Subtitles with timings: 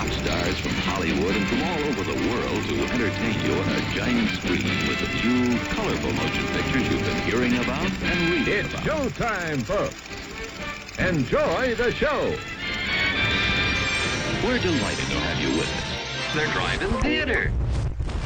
[0.00, 3.80] top stars from Hollywood and from all over the world to entertain you on a
[3.94, 8.72] giant screen with the few colorful motion pictures you've been hearing about and reading It's
[8.72, 8.86] about.
[8.86, 9.94] showtime, folks.
[10.98, 12.34] Enjoy the show.
[14.42, 16.34] We're delighted to have you with us.
[16.34, 17.52] They're driving theater.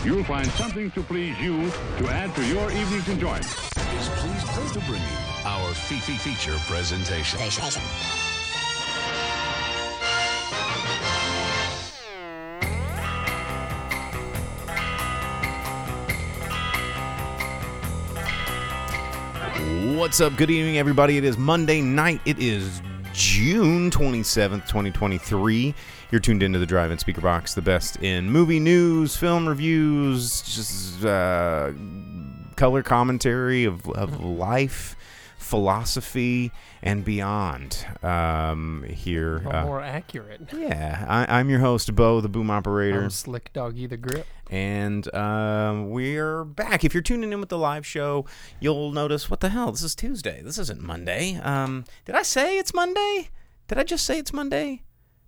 [0.04, 3.46] You'll find something to please you to add to your evening's enjoyment.
[3.46, 7.40] is pleased to bring you our Fifi feature presentation.
[20.04, 20.36] What's up?
[20.36, 21.16] Good evening, everybody.
[21.16, 22.20] It is Monday night.
[22.26, 22.82] It is
[23.14, 25.74] June 27th, 2023.
[26.10, 30.42] You're tuned into the Drive In Speaker Box, the best in movie news, film reviews,
[30.42, 31.72] just uh,
[32.54, 34.94] color commentary of, of life,
[35.44, 36.50] philosophy,
[36.82, 37.86] and beyond.
[38.02, 40.48] Um, here, Well, uh, more accurate.
[40.56, 43.02] yeah, I, I'm your host, Bo, the Boom Operator.
[43.02, 44.26] I'm Slick Doggy the Grip.
[44.50, 46.84] And um, we're back.
[46.84, 48.24] If you're tuning in with the live show,
[48.60, 49.70] you'll notice what the hell?
[49.70, 50.40] This is Tuesday.
[50.42, 51.38] This isn't Monday.
[51.42, 53.28] Um, did I say it's Monday?
[53.68, 54.82] Did I just say it's Monday?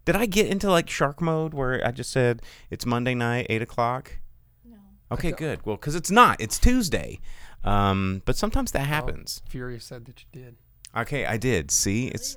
[0.05, 3.63] Did I get into like shark mode where I just said it's Monday night, eight
[3.63, 4.19] o'clock?
[4.65, 4.77] No.
[5.13, 5.65] Okay, good.
[5.67, 6.41] Well, because it's not.
[6.41, 7.19] It's Tuesday.
[7.67, 9.43] Um, but sometimes that happens.
[9.49, 10.57] Furious said that you did.
[10.97, 11.71] Okay, I did.
[11.71, 12.37] See, it's.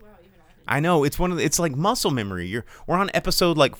[0.67, 2.47] I know it's one of the, it's like muscle memory.
[2.47, 3.73] You're we're on episode like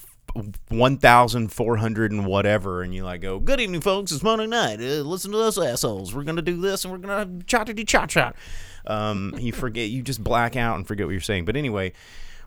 [0.70, 4.12] one thousand four hundred and whatever, and you like go, "Good evening, folks.
[4.12, 4.80] It's Monday night.
[4.80, 6.16] Uh, listen to us assholes.
[6.16, 8.34] We're gonna do this, and we're gonna cha cha cha cha."
[8.88, 11.46] Um, you forget, you just black out and forget what you're saying.
[11.46, 11.94] But anyway.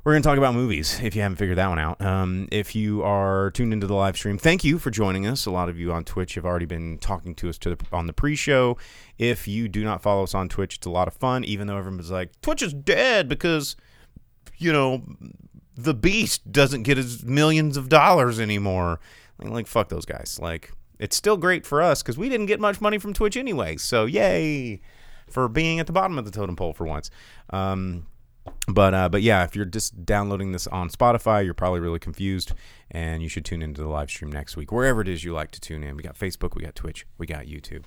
[0.05, 2.03] We're going to talk about movies if you haven't figured that one out.
[2.03, 5.47] Um, if you are tuned into the live stream, thank you for joining us.
[5.47, 8.09] A lot of you on Twitch have already been talking to us to the, on
[8.09, 8.77] the pre show.
[9.17, 11.77] If you do not follow us on Twitch, it's a lot of fun, even though
[11.77, 13.77] everyone's like, Twitch is dead because,
[14.59, 15.05] you know,
[15.77, 18.99] the beast doesn't get his millions of dollars anymore.
[19.39, 20.37] Like, like fuck those guys.
[20.43, 23.77] Like, it's still great for us because we didn't get much money from Twitch anyway.
[23.77, 24.81] So, yay
[25.31, 27.11] for being at the bottom of the totem pole for once.
[27.51, 28.07] Um,
[28.69, 32.53] but uh, but yeah, if you're just downloading this on Spotify, you're probably really confused,
[32.91, 35.51] and you should tune into the live stream next week, wherever it is you like
[35.53, 35.97] to tune in.
[35.97, 37.85] We got Facebook, we got Twitch, we got YouTube.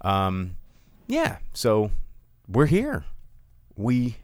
[0.00, 0.56] Um,
[1.06, 1.90] yeah, so
[2.48, 3.04] we're here.
[3.76, 4.16] We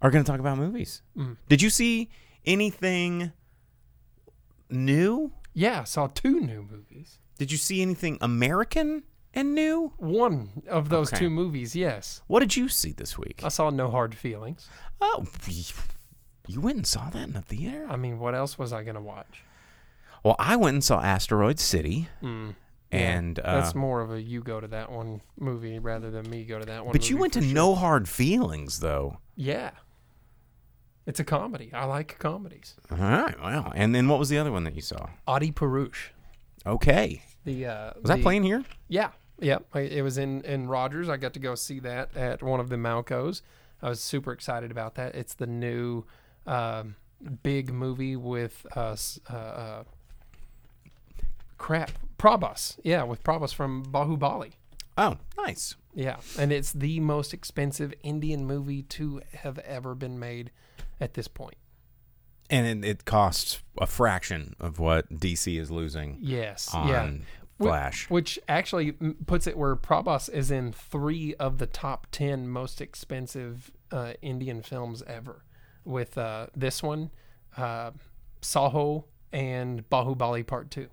[0.00, 1.02] are going to talk about movies.
[1.48, 2.10] Did you see
[2.44, 3.32] anything
[4.70, 5.32] new?
[5.54, 7.18] Yeah, I saw two new movies.
[7.38, 9.02] Did you see anything American
[9.34, 9.92] and new?
[9.98, 11.18] One of those Okay.
[11.20, 12.22] two movies, yes.
[12.26, 13.40] What did you see this week?
[13.44, 14.68] I saw No Hard Feelings.
[15.00, 15.26] Oh,
[16.48, 17.86] you went and saw that in the theater?
[17.88, 19.44] I mean, what else was I going to watch?
[20.24, 22.52] Well, I went and saw Asteroid City, Yeah,
[22.92, 26.44] and uh, That's more of a you go to that one movie rather than me
[26.44, 27.54] go to that one but you movie went for to sure.
[27.54, 29.18] No Hard Feelings, though.
[29.34, 29.70] Yeah.
[31.06, 31.70] It's a comedy.
[31.72, 32.76] I like comedies.
[32.90, 33.72] All right, wow.
[33.74, 35.08] And then what was the other one that you saw?
[35.26, 36.10] Adipurush.
[36.64, 38.62] Okay, The uh was that the- playing here?
[38.88, 39.08] Yeah,
[39.42, 39.58] yeah.
[39.74, 41.08] It was in in Rogers.
[41.08, 43.42] I got to go see that at one of the Malcos.
[43.82, 45.14] I was super excited about that.
[45.14, 46.04] It's the new
[46.46, 46.96] um,
[47.42, 48.96] big movie with uh,
[49.28, 49.84] uh, uh,
[51.58, 52.78] crap Prabhas.
[52.84, 54.52] Yeah, with Prabhas from Bahubali.
[54.96, 55.74] Oh, nice.
[55.94, 60.50] Yeah, and it's the most expensive Indian movie to have ever been made
[61.00, 61.56] at this point.
[62.48, 67.10] And it, it costs a fraction of what DC is losing Yes, yeah.
[67.62, 68.10] Flash.
[68.10, 73.70] Which actually puts it where Prabhas is in three of the top 10 most expensive
[73.90, 75.44] uh, Indian films ever,
[75.84, 77.10] with uh, this one,
[77.56, 77.92] uh,
[78.40, 80.88] Saho, and Bahubali Part 2.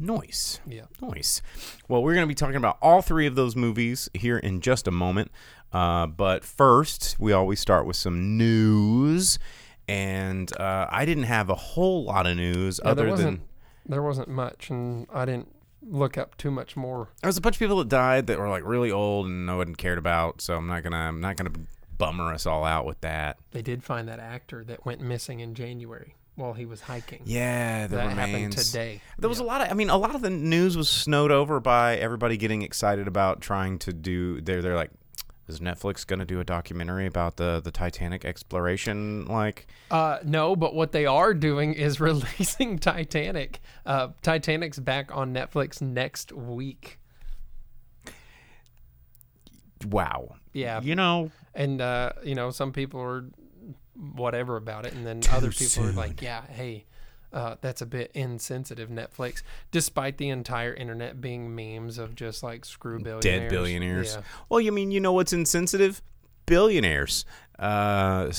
[0.00, 0.60] Nice.
[0.66, 0.84] Yeah.
[1.00, 1.42] Nice.
[1.88, 4.86] Well, we're going to be talking about all three of those movies here in just
[4.86, 5.30] a moment.
[5.72, 9.38] Uh, but first, we always start with some news.
[9.88, 13.40] And uh, I didn't have a whole lot of news other than
[13.88, 15.48] there wasn't much, and I didn't
[15.82, 17.08] look up too much more.
[17.22, 19.58] there was a bunch of people that died that were like really old and no
[19.58, 20.40] one cared about.
[20.40, 21.52] So I'm not gonna I'm not gonna
[21.96, 23.38] bummer us all out with that.
[23.50, 27.22] They did find that actor that went missing in January while he was hiking.
[27.24, 28.30] Yeah, the that remains.
[28.30, 29.00] happened today.
[29.18, 31.58] There was a lot of, I mean, a lot of the news was snowed over
[31.58, 34.40] by everybody getting excited about trying to do.
[34.40, 34.90] They're they're like,
[35.48, 39.24] is Netflix gonna do a documentary about the the Titanic exploration?
[39.26, 43.60] Like, Uh, no, but what they are doing is releasing Titanic.
[43.86, 46.98] Uh, Titanic's back on Netflix next week.
[49.86, 50.34] wow.
[50.52, 50.80] Yeah.
[50.80, 53.24] You know, And uh, you know, some people are
[54.14, 56.84] whatever about it, and then other people are like, "Yeah, hey,
[57.32, 62.64] uh, that's a bit insensitive." Netflix, despite the entire internet being memes of just like
[62.64, 64.14] screw billionaires, dead billionaires.
[64.14, 64.22] Yeah.
[64.48, 66.02] Well, you mean you know what's insensitive?
[66.48, 67.24] billionaires.
[67.58, 68.32] Uh,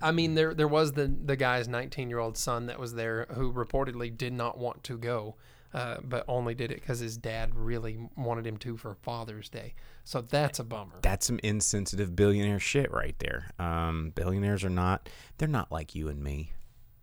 [0.00, 3.26] I mean, there there was the the guy's 19 year old son that was there
[3.32, 5.36] who reportedly did not want to go,
[5.72, 9.74] uh, but only did it because his dad really wanted him to for Father's Day.
[10.04, 10.96] So that's a bummer.
[11.00, 13.50] that's some insensitive billionaire shit right there.
[13.58, 15.08] Um, billionaires are not.
[15.38, 16.52] They're not like you and me.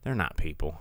[0.03, 0.79] They're not people.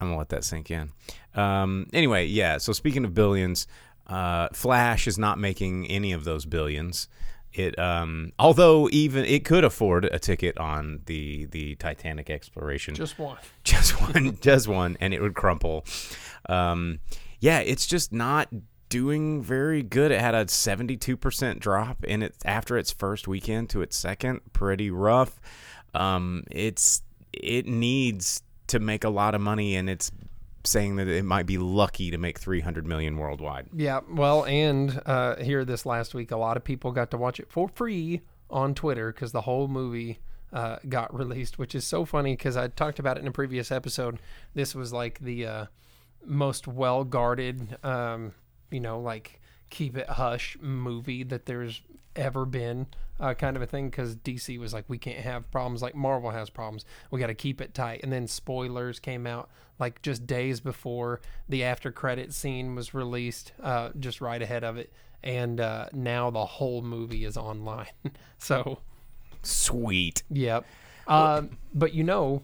[0.00, 0.92] I'm gonna let that sink in.
[1.34, 2.58] Um, anyway, yeah.
[2.58, 3.66] So speaking of billions,
[4.06, 7.08] uh, Flash is not making any of those billions.
[7.52, 13.18] It, um, although even it could afford a ticket on the the Titanic exploration, Just
[13.18, 13.38] one.
[13.64, 15.84] just one, just one, and it would crumple.
[16.48, 17.00] Um,
[17.40, 18.48] yeah, it's just not
[18.90, 20.10] doing very good.
[20.10, 24.40] It had a 72% drop in it after its first weekend to its second.
[24.52, 25.40] Pretty rough.
[25.94, 27.02] Um, it's
[27.32, 30.10] it needs to make a lot of money, and it's
[30.64, 33.68] saying that it might be lucky to make 300 million worldwide.
[33.74, 37.40] Yeah, well, and uh, here this last week, a lot of people got to watch
[37.40, 38.20] it for free
[38.50, 40.18] on Twitter because the whole movie
[40.52, 43.70] uh, got released, which is so funny because I talked about it in a previous
[43.70, 44.18] episode.
[44.54, 45.66] This was like the uh,
[46.24, 48.34] most well guarded, um,
[48.70, 49.40] you know, like
[49.70, 51.82] keep it hush movie that there's
[52.16, 52.86] ever been,
[53.18, 53.90] uh, kind of a thing.
[53.90, 56.84] Because DC was like, we can't have problems like Marvel has problems.
[57.10, 58.00] We got to keep it tight.
[58.02, 63.52] And then spoilers came out like just days before the after credit scene was released,
[63.62, 64.92] uh, just right ahead of it.
[65.22, 67.88] And uh, now the whole movie is online.
[68.38, 68.78] so
[69.42, 70.22] Sweet.
[70.30, 70.64] Yep.
[71.06, 71.42] Uh,
[71.74, 72.42] but you know,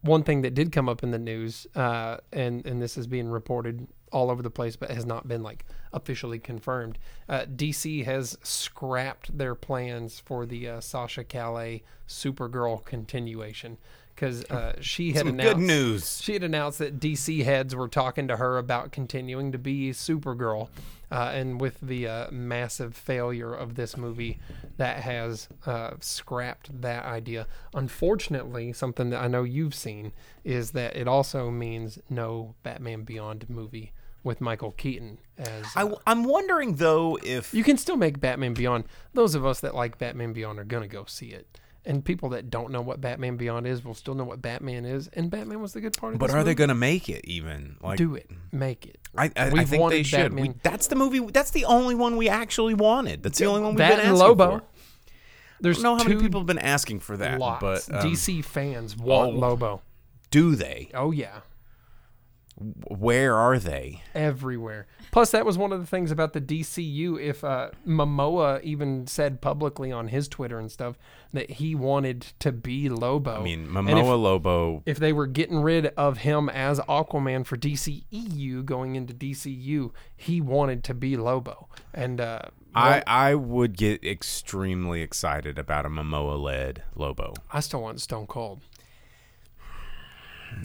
[0.00, 3.28] one thing that did come up in the news, uh, and and this is being
[3.28, 6.98] reported all over the place, but has not been like officially confirmed.
[7.28, 13.78] Uh, DC has scrapped their plans for the uh, Sasha Calle Supergirl continuation
[14.14, 16.20] because uh, she had Some announced good news.
[16.22, 20.68] she had announced that DC heads were talking to her about continuing to be Supergirl.
[21.10, 24.38] Uh, and with the uh, massive failure of this movie,
[24.78, 27.46] that has uh, scrapped that idea.
[27.74, 30.12] Unfortunately, something that I know you've seen
[30.42, 33.92] is that it also means no Batman Beyond movie
[34.24, 35.66] with Michael Keaton as.
[35.76, 38.84] I, I'm wondering though if you can still make Batman Beyond.
[39.14, 41.58] Those of us that like Batman Beyond are gonna go see it.
[41.84, 45.08] And people that don't know what Batman Beyond is will still know what Batman is.
[45.14, 47.76] And Batman was the good part of But are they going to make it even?
[47.82, 48.30] Like, do it?
[48.52, 49.00] Make it.
[49.16, 50.32] I, I, I think they wanted should.
[50.32, 51.18] We, that's the movie.
[51.18, 53.24] That's the only one we actually wanted.
[53.24, 54.58] That's the only one we've that been asking Lobo.
[54.58, 54.64] for.
[55.62, 57.60] There's I don't know how many people have been asking for that, lots.
[57.60, 59.38] but um, DC fans want oh.
[59.38, 59.82] Lobo.
[60.30, 60.88] do they?
[60.92, 61.40] Oh yeah,
[62.88, 64.02] Where are they?
[64.14, 64.86] everywhere.
[65.10, 67.20] Plus, that was one of the things about the DCU.
[67.20, 70.96] If uh, Momoa even said publicly on his Twitter and stuff
[71.34, 73.40] that he wanted to be Lobo.
[73.40, 74.82] I mean, Momoa if- Lobo.
[74.86, 80.40] if they were getting rid of him as Aquaman for DCEU going into DCU, he
[80.40, 81.68] wanted to be Lobo.
[81.92, 82.42] And uh,
[82.74, 87.34] I, I would get extremely excited about a Momoa led Lobo.
[87.52, 88.60] I still want Stone Cold.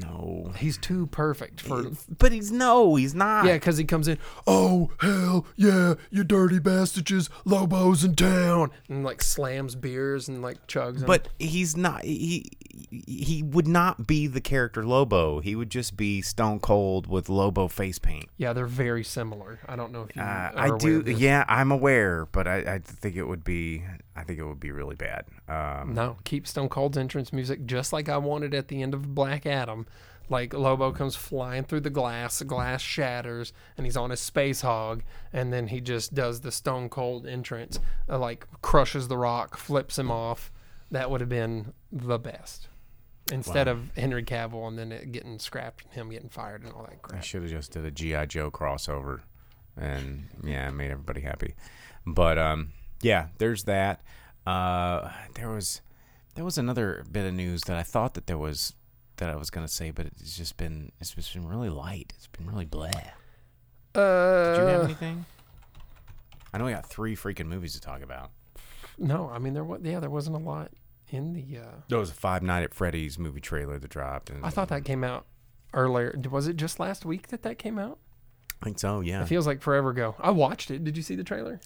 [0.02, 1.86] No, He's too perfect for.
[2.18, 3.46] but he's no, he's not.
[3.46, 8.72] Yeah, because he comes in, oh, hell yeah, you dirty bastards, Lobo's in town.
[8.90, 11.06] And like slams beers and like chugs.
[11.06, 12.04] But he's not.
[12.04, 12.50] He
[12.90, 15.40] he would not be the character Lobo.
[15.40, 18.30] He would just be Stone Cold with Lobo face paint.
[18.38, 19.60] yeah, they're very similar.
[19.68, 21.04] I don't know if you Uh, I do.
[21.06, 23.84] Yeah, I'm aware, but I, I think it would be.
[24.18, 25.26] I think it would be really bad.
[25.48, 29.14] Um, No, keep Stone Cold's entrance music just like I wanted at the end of
[29.14, 29.86] Black Adam.
[30.30, 34.62] Like Lobo comes flying through the glass, the glass shatters, and he's on his space
[34.62, 39.56] hog, and then he just does the Stone Cold entrance, uh, like crushes the rock,
[39.56, 40.52] flips him off.
[40.92, 42.68] That would have been the best.
[43.32, 46.84] Instead of Henry Cavill and then it getting scrapped and him getting fired and all
[46.84, 47.20] that crap.
[47.20, 49.22] I should have just did a GI Joe crossover,
[49.78, 51.56] and yeah, made everybody happy.
[52.06, 54.02] But um, yeah, there's that.
[54.46, 55.82] Uh, there was
[56.36, 58.74] there was another bit of news that I thought that there was
[59.18, 62.14] that I was gonna say, but it's just been it's just been really light.
[62.16, 62.92] It's been really blah.
[63.96, 65.26] Uh, Did you have anything?
[66.54, 68.32] I know we got three freaking movies to talk about.
[68.98, 70.72] no, I mean there was yeah there wasn't a lot
[71.10, 71.60] in the.
[71.60, 74.70] Uh, There was a Five Night at Freddy's movie trailer that dropped, and I thought
[74.70, 75.26] that came out
[75.74, 76.18] earlier.
[76.30, 78.00] Was it just last week that that came out?
[78.62, 79.02] I think so.
[79.02, 80.16] Yeah, It feels like forever ago.
[80.20, 80.84] I watched it.
[80.84, 81.60] Did you see the trailer?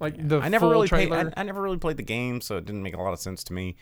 [0.00, 1.22] Like the I never full really trailer.
[1.24, 1.34] played.
[1.36, 3.42] I, I never really played the game, so it didn't make a lot of sense
[3.44, 3.76] to me.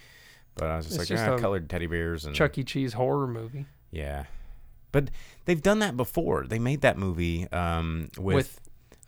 [0.54, 2.64] But I was just It's like, just ah, colored teddy bears and Chuck E.
[2.64, 4.25] Cheese horror movie Yeah,
[4.92, 5.11] but
[5.44, 6.46] they've done that before.
[6.46, 8.61] They made that movie um, with, with.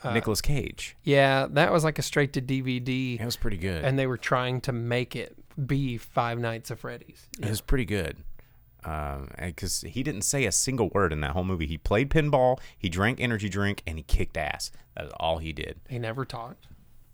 [0.02, 0.94] uh, Nicolas Cage.
[1.04, 3.82] Yeah, that was like a straight to DVD, It was pretty good.
[3.82, 5.34] and they were trying to make it
[5.66, 7.26] be Five Nights at Freddy's.
[7.40, 8.18] it was pretty good.
[8.82, 11.66] because he didn't say a single word in that whole movie.
[11.66, 14.70] He played pinball, he drank energy drink, and he kicked ass.
[14.96, 15.80] That is all he did.
[15.88, 16.66] He never talked.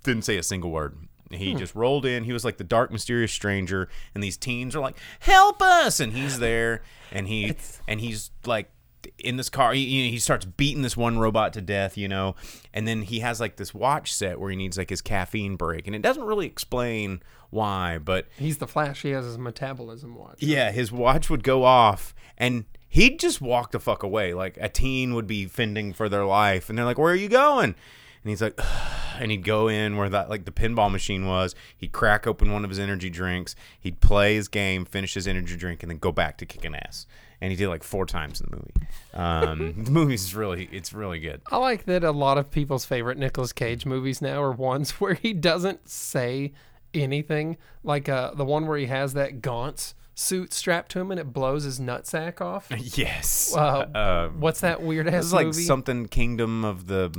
[0.04, 0.96] Didn't say a single word.
[1.30, 1.58] He hmm.
[1.58, 2.24] just rolled in.
[2.24, 6.12] He was like the dark, mysterious stranger, and these teens are like, "Help us!" And
[6.12, 7.56] he's there, and he
[7.88, 8.70] and he's like
[9.18, 9.72] in this car.
[9.72, 12.36] He, he starts beating this one robot to death, you know,
[12.72, 15.86] and then he has like this watch set where he needs like his caffeine break,
[15.86, 19.02] and it doesn't really explain why, but He's the Flash.
[19.02, 20.42] He has his metabolism watch.
[20.42, 24.34] yeah, his watch would go off and he'd just walk the fuck away.
[24.34, 27.28] Like a teen would be fending for their life and they're like, Where are you
[27.28, 27.76] going?
[28.24, 28.58] And he's like,
[29.20, 31.54] and he'd go in where that like the pinball machine was.
[31.76, 33.54] He'd crack open one of his energy drinks.
[33.78, 37.06] He'd play his game, finish his energy drink, and then go back to kicking ass.
[37.40, 38.88] And he did like four times in the movie.
[39.12, 41.42] Um, the movie's really, it's really good.
[41.52, 45.14] I like that a lot of people's favorite Nicolas Cage movies now are ones where
[45.14, 46.52] he doesn't say
[46.94, 47.58] anything.
[47.82, 51.32] Like uh, the one where he has that Gaunt's suit strapped to him and it
[51.32, 52.68] blows his nutsack off.
[52.96, 53.54] Yes.
[53.54, 55.62] Uh, what's that weird This ass is like movie?
[55.64, 57.10] something Kingdom of the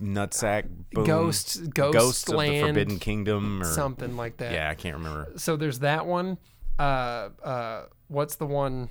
[0.00, 1.04] Nutsack Boom.
[1.04, 4.52] Ghosts- Ghost Ghosts of the Forbidden Kingdom or something like that.
[4.52, 5.32] Yeah, I can't remember.
[5.36, 6.38] So there's that one.
[6.78, 8.88] Uh, uh, what's the one?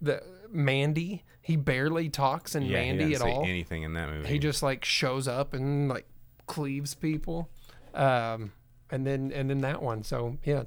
[0.00, 1.24] The Mandy.
[1.42, 3.44] He barely talks in Yeah, Mandy he at say all.
[3.44, 4.28] anything in that movie.
[4.28, 6.06] he just like shows up and like
[6.46, 7.48] cleaves people
[7.94, 8.52] um
[8.90, 10.62] and then and then that one so yeah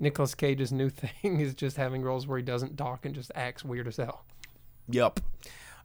[0.00, 3.64] Nicolas Cage's new thing is just having roles where he doesn't talk and just acts
[3.64, 4.24] weird as hell
[4.88, 5.20] Yup.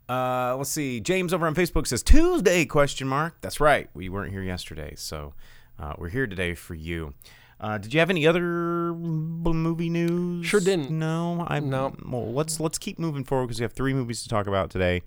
[0.10, 1.00] Uh, let's see.
[1.00, 3.36] James over on Facebook says Tuesday question mark.
[3.42, 3.90] That's right.
[3.94, 5.34] We weren't here yesterday, so
[5.80, 7.14] uh, we're here today for you.
[7.60, 10.46] Uh, did you have any other b- movie news?
[10.46, 10.92] Sure didn't.
[10.92, 11.96] No, I No.
[12.06, 15.02] Well, let's let's keep moving forward because we have three movies to talk about today.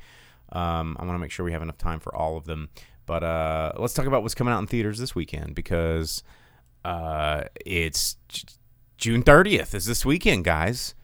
[0.53, 2.69] Um, I want to make sure we have enough time for all of them.
[3.07, 6.23] But uh, let's talk about what's coming out in theaters this weekend because
[6.85, 8.45] uh, it's J-
[8.99, 10.95] June 30th is this weekend, guys.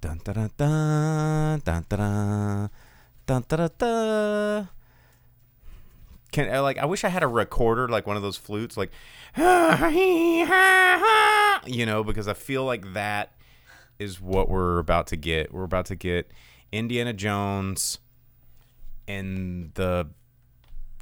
[0.00, 2.70] Dun dun dun dun dun dun
[3.30, 4.68] dun dun dun dun.
[6.32, 8.90] Can uh, like I wish I had a recorder like one of those flutes like
[11.66, 13.32] you know because I feel like that
[13.98, 15.52] is what we're about to get.
[15.52, 16.30] We're about to get
[16.72, 17.98] Indiana Jones
[19.06, 20.08] and the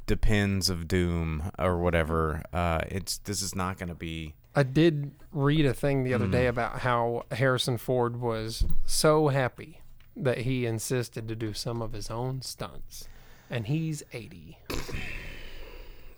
[0.07, 2.41] Depends of Doom or whatever.
[2.51, 4.33] Uh, it's this is not going to be.
[4.55, 6.49] I did read a thing the other day Mm.
[6.49, 9.79] about how Harrison Ford was so happy
[10.23, 13.07] that he insisted to do some of his own stunts
[13.49, 14.57] and he's 80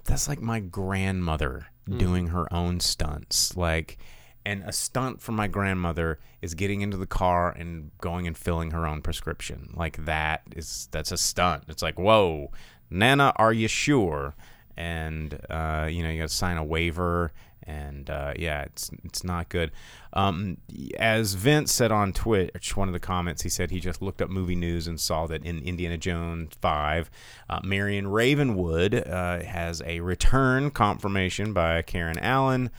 [0.06, 1.98] That's like my grandmother hmm.
[1.98, 3.56] doing her own stunts.
[3.56, 3.98] Like,
[4.46, 8.72] and a stunt for my grandmother is getting into the car and going and filling
[8.72, 9.74] her own prescription.
[9.76, 11.66] Like that is that's a stunt.
[11.68, 12.52] It's like, whoa,
[12.90, 14.36] Nana, are you sure?
[14.78, 17.32] And uh, you know, you got to sign a waiver.
[17.64, 19.72] And uh, yeah, it's it's not good.
[20.14, 20.58] Um,
[20.98, 24.32] as Vince said on Twitch, one of the comments, he said he just looked up
[24.32, 27.12] movie news and saw that in Indiana Jones Five,
[27.50, 32.72] uh, Marion Ravenwood uh, has a return confirmation by Karen Allen.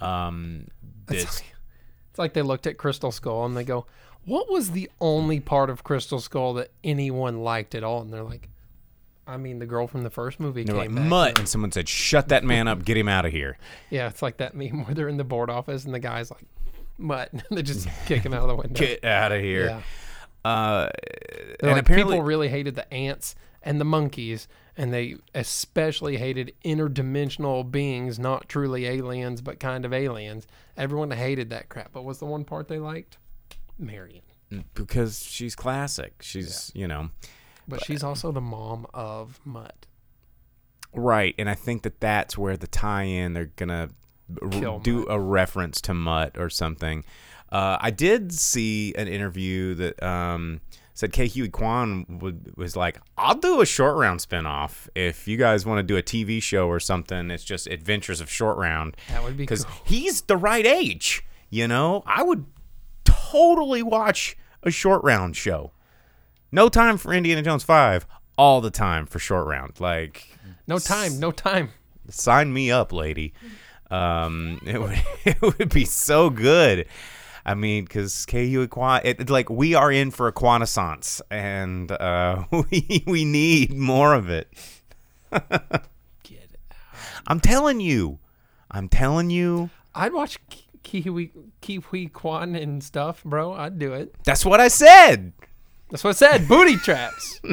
[0.00, 0.68] Um,
[1.06, 1.42] this,
[2.10, 3.86] It's like they looked at Crystal Skull and they go,
[4.24, 8.22] "What was the only part of Crystal Skull that anyone liked at all?" And they're
[8.22, 8.48] like,
[9.30, 11.72] "I mean, the girl from the first movie they're came like back." mutt, and someone
[11.72, 13.56] said, "Shut that man up, get him out of here."
[13.90, 16.44] Yeah, it's like that meme where they're in the board office and the guy's like,
[16.98, 18.78] "Mutt," and they just kick him out of the window.
[18.78, 19.66] Get out of here.
[19.66, 19.82] Yeah.
[20.50, 20.88] Uh,
[21.60, 26.16] They're and like, apparently, people really hated the ants and the monkeys, and they especially
[26.16, 30.46] hated interdimensional beings, not truly aliens, but kind of aliens.
[30.78, 31.92] Everyone hated that crap.
[31.92, 33.18] But what's the one part they liked?
[33.78, 34.22] Marion.
[34.74, 36.14] because she's classic.
[36.20, 37.10] She's you know
[37.70, 39.86] But she's also the mom of Mutt.
[40.92, 43.90] Right, and I think that that's where the tie-in they're gonna
[44.50, 45.06] Kill do Mutt.
[45.10, 47.04] a reference to Mutt or something.
[47.50, 50.60] Uh, I did see an interview that um,
[50.94, 55.36] said Ke Huy Quan would, was like, "I'll do a short round spinoff if you
[55.36, 57.30] guys want to do a TV show or something.
[57.30, 59.82] It's just Adventures of Short Round." That would be because cool.
[59.84, 61.24] he's the right age.
[61.48, 62.46] You know, I would
[63.04, 65.72] totally watch a short round show.
[66.52, 68.06] No time for Indiana Jones Five.
[68.36, 69.78] All the time for short round.
[69.80, 70.26] Like
[70.66, 71.70] No time, no time.
[72.08, 73.32] sign me up, lady.
[73.90, 76.86] Um, it would it would be so good.
[77.44, 81.90] I mean, because KU Aqua, it, it- like we are in for a quanaissance, and
[81.90, 84.48] uh, we we need more of it.
[85.32, 86.76] Get out.
[87.26, 88.18] I'm telling you,
[88.70, 89.70] I'm telling you.
[89.94, 93.54] I'd watch Ki- Kiwi Kiwi Kwan and stuff, bro.
[93.54, 94.14] I'd do it.
[94.24, 95.32] That's what I said.
[95.90, 96.48] That's what I said.
[96.48, 97.40] Booty traps.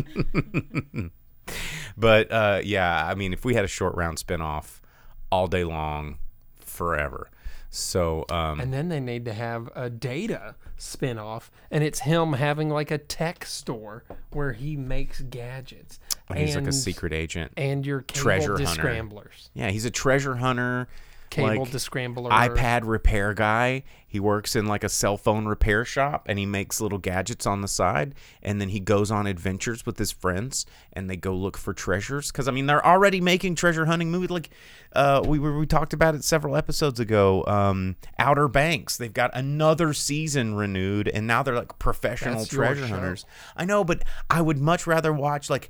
[1.97, 4.81] But uh, yeah, I mean, if we had a short round spinoff
[5.31, 6.19] all day long,
[6.59, 7.29] forever.
[7.69, 12.69] So um, And then they need to have a data spin-off and it's him having
[12.69, 15.99] like a tech store where he makes gadgets.
[16.35, 17.51] he's like a secret agent.
[17.57, 18.83] and your treasure hunter.
[18.83, 19.49] descramblers.
[19.55, 20.87] Yeah, he's a treasure hunter.
[21.29, 22.29] Cable like, descrambler.
[22.29, 23.83] iPad repair guy.
[24.09, 27.61] He works in like a cell phone repair shop and he makes little gadgets on
[27.61, 28.15] the side.
[28.41, 32.31] And then he goes on adventures with his friends and they go look for treasures.
[32.31, 34.29] Because, I mean, they're already making treasure hunting movies.
[34.29, 34.49] Like
[34.93, 37.43] uh, we, we talked about it several episodes ago.
[37.45, 38.95] Um, Outer Banks.
[38.95, 43.25] They've got another season renewed and now they're like professional That's treasure hunters.
[43.57, 45.69] I know, but I would much rather watch like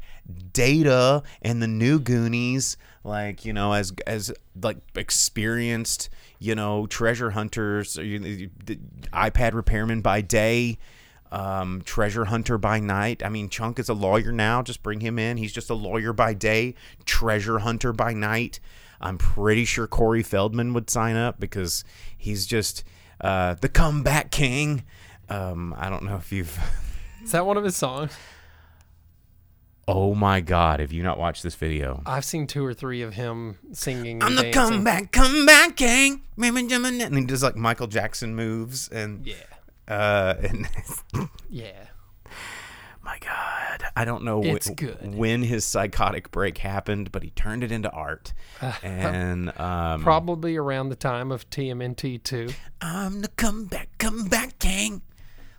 [0.54, 6.10] Data and the New Goonies, like you know, as as like experienced,
[6.40, 8.50] you know, treasure hunters, you,
[9.14, 10.78] iPad repairman by day,
[11.32, 13.24] um, treasure hunter by night.
[13.24, 14.62] I mean, Chunk is a lawyer now.
[14.62, 15.38] Just bring him in.
[15.38, 18.60] He's just a lawyer by day, treasure hunter by night.
[19.00, 21.84] I'm pretty sure Corey Feldman would sign up because
[22.18, 22.84] he's just
[23.22, 24.84] uh, the comeback king.
[25.30, 26.60] Um, I don't know if you've.
[27.24, 28.16] Is that one of his songs?
[29.88, 30.80] Oh my God!
[30.82, 32.02] Have you not watched this video?
[32.06, 34.22] I've seen two or three of him singing.
[34.22, 34.62] I'm and the dancing.
[34.84, 36.24] comeback, comeback king.
[36.38, 39.36] And he does like Michael Jackson moves and Yeah.
[39.88, 40.68] uh and
[41.50, 41.86] Yeah.
[43.02, 45.16] my God, I don't know wh- good.
[45.16, 48.34] when his psychotic break happened, but he turned it into art.
[48.84, 52.50] And um, Probably around the time of TMNT 2.
[52.82, 55.02] I'm the comeback, comeback king.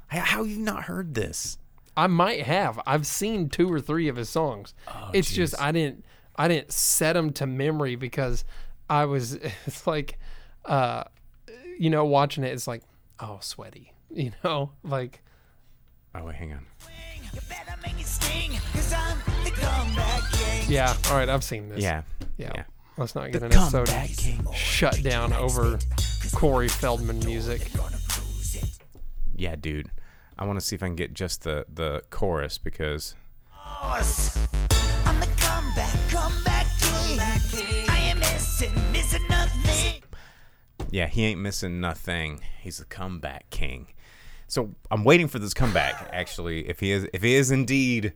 [0.09, 1.57] How, how you not heard this?
[1.99, 2.81] I might have.
[2.87, 4.73] I've seen two or three of his songs.
[4.87, 6.05] Oh, it's just I didn't
[6.37, 8.45] I didn't set them to memory because
[8.89, 9.33] I was
[9.67, 10.19] it's like
[10.65, 11.05] uh
[11.79, 12.83] you know watching it it's like
[13.21, 13.93] oh sweaty.
[14.11, 15.23] You know, like
[16.15, 16.67] Oh wait, hang on.
[17.35, 20.65] You better make it sting, 'cause I'm the comeback king.
[20.71, 21.83] yeah, all right, I've seen this.
[21.83, 22.03] Yeah,
[22.39, 22.53] Yeah.
[22.55, 22.65] yeah.
[22.97, 25.79] Let's not get an episode comeback shut down over
[26.35, 27.71] Corey Feldman music.
[29.37, 29.91] Yeah, dude.
[30.39, 33.17] I want to see if I can get just the the chorus because
[33.81, 34.03] I'm
[35.21, 37.89] the comeback, comeback king.
[37.89, 40.03] I am missing, missing nothing.
[40.91, 42.41] Yeah, he ain't missing nothing.
[42.61, 43.89] He's the comeback king.
[44.47, 46.09] So I'm waiting for this comeback.
[46.13, 48.13] Actually, if he is, if he is indeed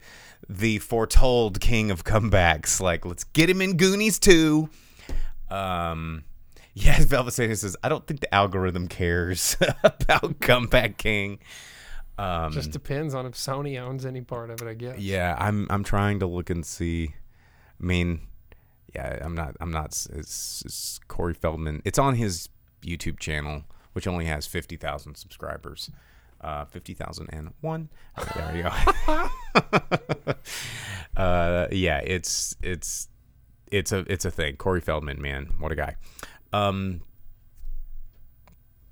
[0.49, 4.70] the foretold king of comebacks, like let's get him in Goonies too.
[5.51, 6.25] Um,
[6.75, 11.40] yes, Velvet says I don't think the algorithm cares about comeback king.
[12.18, 14.98] Um, Just depends on if Sony owns any part of it, I guess.
[14.98, 17.14] yeah, I'm I'm trying to look and see.
[17.81, 18.29] I mean,
[18.94, 19.88] yeah, I'm not I'm not.
[20.12, 21.83] It's, it's Corey Feldman.
[21.85, 22.48] It's on his
[22.83, 25.90] YouTube channel, which only has fifty thousand subscribers.
[26.40, 27.88] Uh, fifty thousand and one.
[28.35, 30.35] There you go.
[31.16, 33.09] uh, yeah, it's it's
[33.70, 34.57] it's a it's a thing.
[34.57, 35.96] Corey Feldman, man, what a guy.
[36.53, 37.01] Um,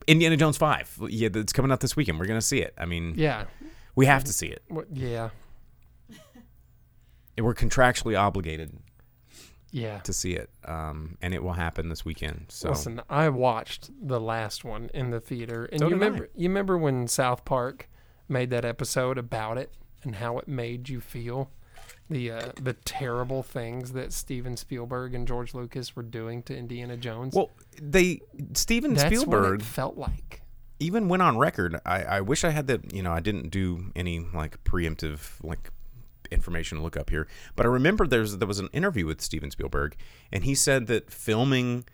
[0.06, 0.96] Indiana Jones Five.
[1.08, 2.18] Yeah, it's coming out this weekend.
[2.18, 2.74] We're gonna see it.
[2.78, 3.44] I mean, Yeah.
[3.94, 4.62] we have to see it.
[4.68, 5.30] What, yeah.
[7.38, 8.76] We're contractually obligated
[9.70, 10.00] Yeah.
[10.00, 12.46] to see it, um, and it will happen this weekend.
[12.48, 16.06] So Listen, I watched the last one in the theater, and So you did I.
[16.06, 17.88] remember you remember when South Park
[18.28, 21.50] made that episode about it and how it made you feel
[22.10, 26.96] the uh, the terrible things that Steven Spielberg and George Lucas were doing to Indiana
[26.96, 27.34] Jones.
[27.34, 28.20] well, they
[28.54, 30.42] Steven That's Spielberg what it felt like.
[30.80, 31.80] even went on record.
[31.86, 32.92] I, I wish I had that.
[32.92, 35.70] You know, I didn't do any like preemptive like
[36.30, 39.50] information to look up here, but I remember there's there was an interview with Steven
[39.50, 39.96] Spielberg,
[40.32, 41.84] and he said that filming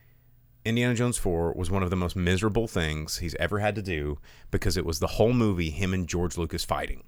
[0.64, 4.18] Indiana Jones 4 was one of the most miserable things he's ever had to do
[4.50, 7.04] because it was the whole movie him and George Lucas fighting.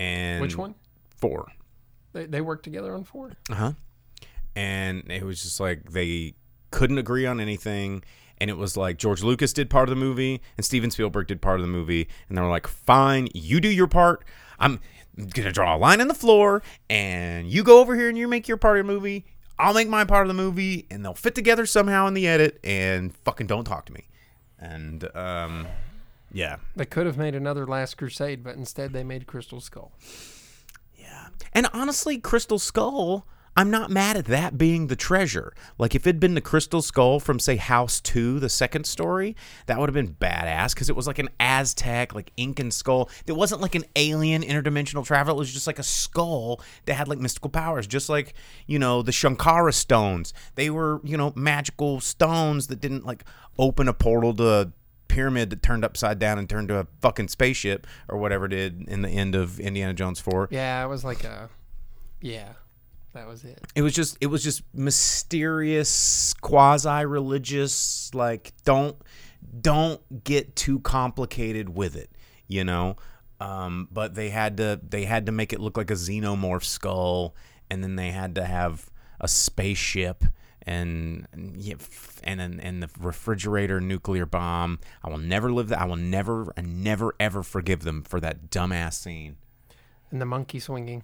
[0.00, 0.74] And Which one?
[1.16, 1.46] 4.
[2.12, 3.36] They, they worked together on Ford.
[3.50, 3.72] Uh huh.
[4.54, 6.34] And it was just like they
[6.70, 8.02] couldn't agree on anything.
[8.38, 11.40] And it was like George Lucas did part of the movie and Steven Spielberg did
[11.40, 12.08] part of the movie.
[12.28, 14.24] And they were like, fine, you do your part.
[14.58, 14.80] I'm
[15.16, 16.62] going to draw a line in the floor.
[16.90, 19.26] And you go over here and you make your part of the movie.
[19.58, 20.86] I'll make my part of the movie.
[20.90, 22.58] And they'll fit together somehow in the edit.
[22.64, 24.08] And fucking don't talk to me.
[24.58, 25.66] And, um,
[26.32, 26.56] yeah.
[26.74, 29.92] They could have made another Last Crusade, but instead they made Crystal Skull.
[31.52, 35.52] And honestly, Crystal Skull, I'm not mad at that being the treasure.
[35.76, 39.78] Like if it'd been the Crystal Skull from say House 2, the second story, that
[39.78, 43.10] would have been badass cuz it was like an Aztec like Incan skull.
[43.26, 47.08] It wasn't like an alien interdimensional traveler, it was just like a skull that had
[47.08, 48.32] like mystical powers, just like,
[48.66, 50.32] you know, the Shankara stones.
[50.54, 53.22] They were, you know, magical stones that didn't like
[53.58, 54.72] open a portal to
[55.12, 58.88] pyramid that turned upside down and turned to a fucking spaceship or whatever it did
[58.88, 61.50] in the end of Indiana Jones 4 Yeah, it was like a.
[62.20, 62.48] Yeah,
[63.12, 63.60] that was it.
[63.74, 68.96] it was just it was just mysterious quasi religious like don't
[69.60, 72.10] don't get too complicated with it,
[72.48, 72.96] you know.
[73.40, 77.34] Um, but they had to they had to make it look like a xenomorph skull,
[77.70, 78.88] and then they had to have
[79.20, 80.24] a spaceship
[80.66, 81.26] and
[82.24, 84.78] and and the refrigerator nuclear bomb.
[85.02, 85.80] I will never live that.
[85.80, 89.36] I will never and never ever forgive them for that dumbass scene.
[90.10, 91.02] And the monkey swinging.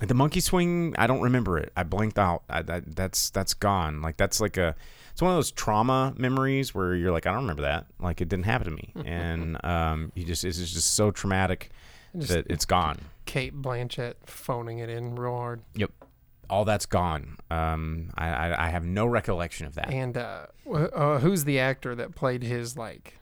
[0.00, 1.72] The monkey swing, I don't remember it.
[1.76, 2.44] I blanked out.
[2.48, 4.00] I, that, that's that's gone.
[4.00, 4.76] Like that's like a
[5.12, 7.86] it's one of those trauma memories where you're like, I don't remember that.
[7.98, 11.70] Like it didn't happen to me, and um, you just it's just so traumatic
[12.16, 12.98] Just- that it's gone.
[13.26, 15.62] Cate Blanchett phoning it in real hard.
[15.74, 15.90] Yep,
[16.50, 17.36] all that's gone.
[17.50, 19.90] Um, I, I I have no recollection of that.
[19.90, 23.18] And uh, uh, who's the actor that played his like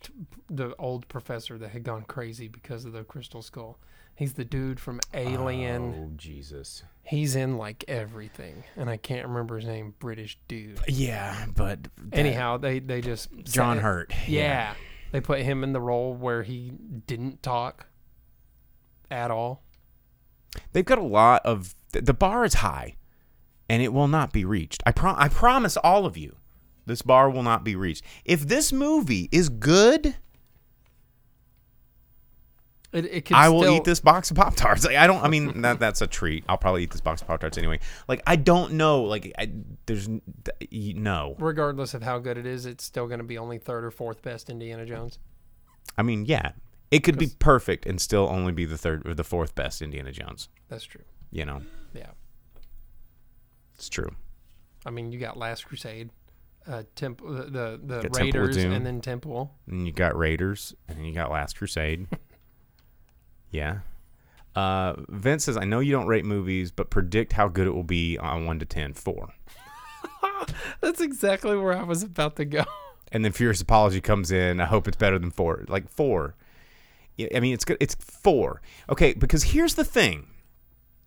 [0.00, 0.12] t-
[0.50, 3.78] the old professor that had gone crazy because of the crystal skull?
[4.16, 5.94] He's the dude from Alien.
[5.96, 6.84] Oh Jesus.
[7.02, 9.94] He's in like everything, and I can't remember his name.
[9.98, 10.78] British dude.
[10.86, 14.12] Yeah, but that- Anyhow, they they just John Hurt.
[14.28, 14.74] Yeah,
[15.10, 16.70] they put him in the role where he
[17.06, 17.86] didn't talk
[19.10, 19.62] at all.
[20.72, 22.96] They've got a lot of the bar is high
[23.68, 24.82] and it will not be reached.
[24.86, 26.36] I pro- i promise all of you
[26.86, 28.04] this bar will not be reached.
[28.24, 30.16] If this movie is good
[32.92, 35.28] It, it i will still- eat this box of pop tarts like, i don't i
[35.28, 36.44] mean that that's a treat.
[36.48, 37.80] I'll probably eat this box of pop tarts anyway.
[38.06, 39.50] Like i don't know like I,
[39.86, 40.08] there's
[40.70, 41.34] no.
[41.40, 42.66] Regardless of how good it is.
[42.66, 45.18] It's still going to be only third or fourth best Indiana Jones.
[45.98, 46.52] i mean yeah
[46.94, 50.12] it could be perfect and still only be the third or the fourth best indiana
[50.12, 51.02] jones That's true.
[51.30, 52.10] you know Yeah.
[53.74, 54.10] it's true
[54.86, 56.10] I mean, you got Last Crusade,
[56.66, 59.50] uh, Temple, the the, the Raiders, and then Temple.
[59.66, 62.06] and you got Raiders, and you got Last Crusade.
[63.50, 63.78] yeah.
[64.54, 67.82] Uh, Vince says, I know you don't rate movies, but predict how good it will
[67.82, 68.92] be on 1 to 10.
[68.92, 69.28] 4.
[70.82, 72.64] That's exactly where I was about to go.
[73.10, 74.60] And then Furious Apology comes in.
[74.60, 75.64] I hope it's better than 4.
[75.68, 76.34] Like 4.
[77.18, 77.64] I mean, it's.
[77.80, 78.60] It's 4.
[78.90, 80.28] Okay, because here's the thing.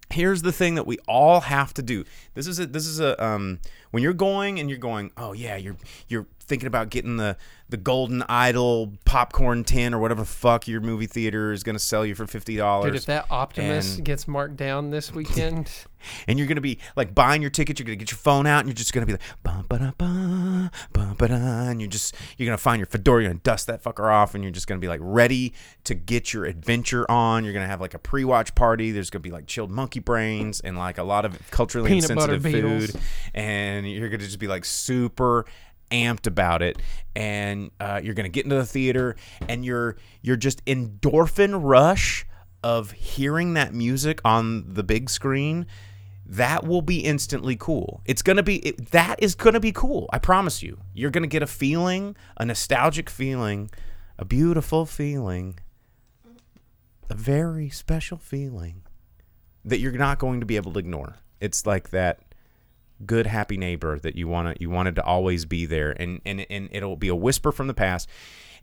[0.10, 2.06] Here's the thing that we all have to do.
[2.34, 3.60] This is a this is a um
[3.92, 7.36] when you're going and you're going, oh yeah, you're you're thinking about getting the
[7.70, 12.16] the golden idol popcorn tin or whatever fuck your movie theater is gonna sell you
[12.16, 12.86] for fifty dollars.
[12.92, 15.70] Dude, if that Optimus and- gets marked down this weekend,
[16.28, 18.70] and you're gonna be like buying your ticket, you're gonna get your phone out, and
[18.70, 22.16] you're just gonna be like, bum ba da ba, bum ba da, and you're just
[22.38, 24.80] you're gonna find your fedora, you're gonna dust that fucker off, and you're just gonna
[24.80, 27.44] be like ready to get your adventure on.
[27.44, 28.92] You're gonna have like a pre-watch party.
[28.92, 32.44] There's gonna be like chilled monkey brains and like a lot of culturally Peanut insensitive
[32.44, 32.96] food, beetles.
[33.86, 35.46] And you're gonna just be like super
[35.92, 36.78] amped about it
[37.16, 39.16] and uh, you're gonna get into the theater
[39.48, 42.26] and you're you're just endorphin rush
[42.64, 45.66] of hearing that music on the big screen
[46.30, 48.02] that will be instantly cool.
[48.06, 50.78] It's gonna be it, that is gonna be cool i promise you.
[50.94, 53.70] You're gonna get a feeling a nostalgic feeling
[54.20, 55.60] a beautiful feeling
[57.10, 58.84] a very special feeling
[59.64, 61.16] that you're not going to be able to ignore.
[61.40, 62.20] It's like that
[63.06, 65.92] good happy neighbor that you want to you wanted to always be there.
[65.92, 68.10] And and and it'll be a whisper from the past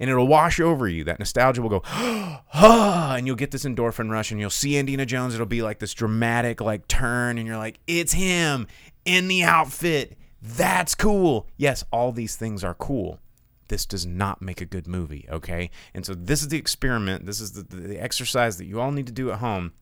[0.00, 1.04] and it'll wash over you.
[1.04, 5.06] That nostalgia will go ah and you'll get this endorphin rush and you'll see Indiana
[5.06, 5.34] Jones.
[5.34, 8.66] It'll be like this dramatic like turn and you're like it's him
[9.04, 10.16] in the outfit.
[10.42, 11.46] That's cool.
[11.56, 13.20] Yes all these things are cool.
[13.68, 15.70] This does not make a good movie okay?
[15.94, 17.26] And so this is the experiment.
[17.26, 19.72] This is the, the exercise that you all need to do at home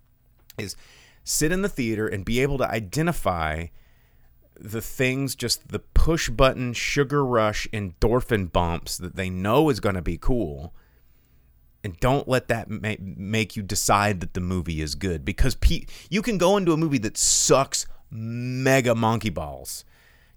[0.59, 0.77] is
[1.25, 3.67] sit in the theater and be able to identify
[4.63, 9.97] the things, just the push button sugar rush endorphin bumps that they know is going
[9.97, 10.73] to be cool.
[11.85, 15.87] And don't let that ma- make you decide that the movie is good because pe-
[16.11, 19.85] you can go into a movie that sucks mega monkey balls,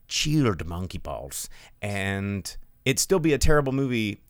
[0.08, 1.48] chilled monkey balls,
[1.82, 4.22] and it still be a terrible movie,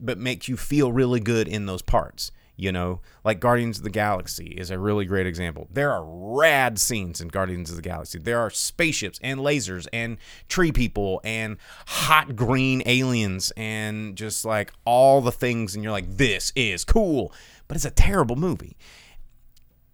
[0.00, 2.32] but make you feel really good in those parts.
[2.58, 5.68] You know, like Guardians of the Galaxy is a really great example.
[5.70, 8.18] There are rad scenes in Guardians of the Galaxy.
[8.18, 10.16] There are spaceships and lasers and
[10.48, 15.74] tree people and hot green aliens and just like all the things.
[15.74, 17.30] And you're like, this is cool.
[17.68, 18.78] But it's a terrible movie.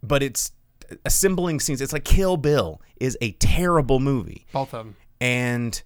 [0.02, 0.52] But it's
[1.04, 1.80] assembling scenes.
[1.80, 4.96] It's like Kill Bill is a terrible movie both of them.
[5.20, 5.82] and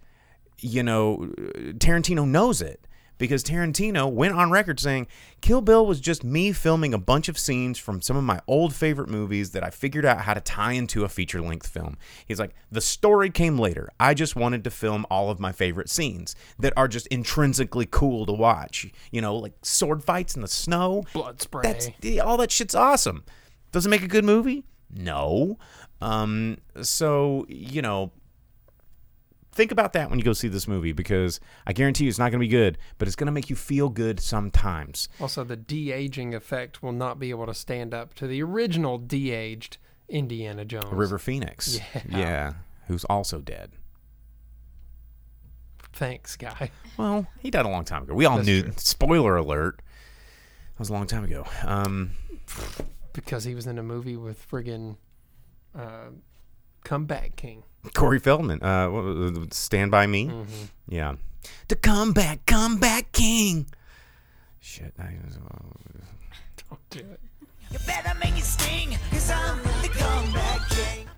[0.59, 1.31] you know
[1.79, 2.87] Tarantino knows it
[3.19, 5.07] because Tarantino went on record saying
[5.41, 8.75] Kill Bill was just me filming a bunch of scenes from some of my old
[8.75, 11.97] favorite movies that I figured out how to tie into a feature length film.
[12.27, 13.91] He's like the story came later.
[13.99, 18.27] I just wanted to film all of my favorite scenes that are just intrinsically cool
[18.27, 18.91] to watch.
[19.11, 21.05] You know, like sword fights in the snow.
[21.13, 21.63] Blood spray.
[21.63, 21.89] That's
[22.21, 23.25] all that shit's awesome.
[23.73, 24.65] Does it make a good movie?
[24.91, 25.59] No.
[26.01, 28.13] Um so, you know,
[29.57, 32.31] think about that when you go see this movie because I guarantee you it's not
[32.31, 35.09] going to be good, but it's going to make you feel good sometimes.
[35.21, 38.99] Also, the de aging effect will not be able to stand up to the original
[38.99, 40.93] de aged Indiana Jones.
[40.93, 42.53] River Phoenix, Yeah.
[42.87, 43.73] who's also dead.
[45.93, 46.71] Thanks, guy.
[46.99, 48.15] Well, he died a long time ago.
[48.15, 48.63] We all That's knew.
[48.63, 48.73] true.
[48.77, 49.81] Spoiler alert.
[50.75, 51.47] That was a long time ago.
[51.65, 52.11] Um,
[53.15, 54.97] Because he was in a movie with friggin'
[55.75, 56.11] uh,
[56.87, 57.65] Comeback King.
[57.95, 58.63] Corey Feldman.
[58.63, 59.53] Uh, what was it?
[59.53, 60.27] Stand by Me.
[60.27, 60.65] Mm-hmm.
[60.89, 61.17] Yeah.
[61.67, 63.67] The comeback, comeback king.
[64.61, 64.95] Shit.
[64.97, 65.17] I,
[66.69, 67.21] Don't do it.
[67.73, 71.09] You better make it sting, cause I'm the comeback king.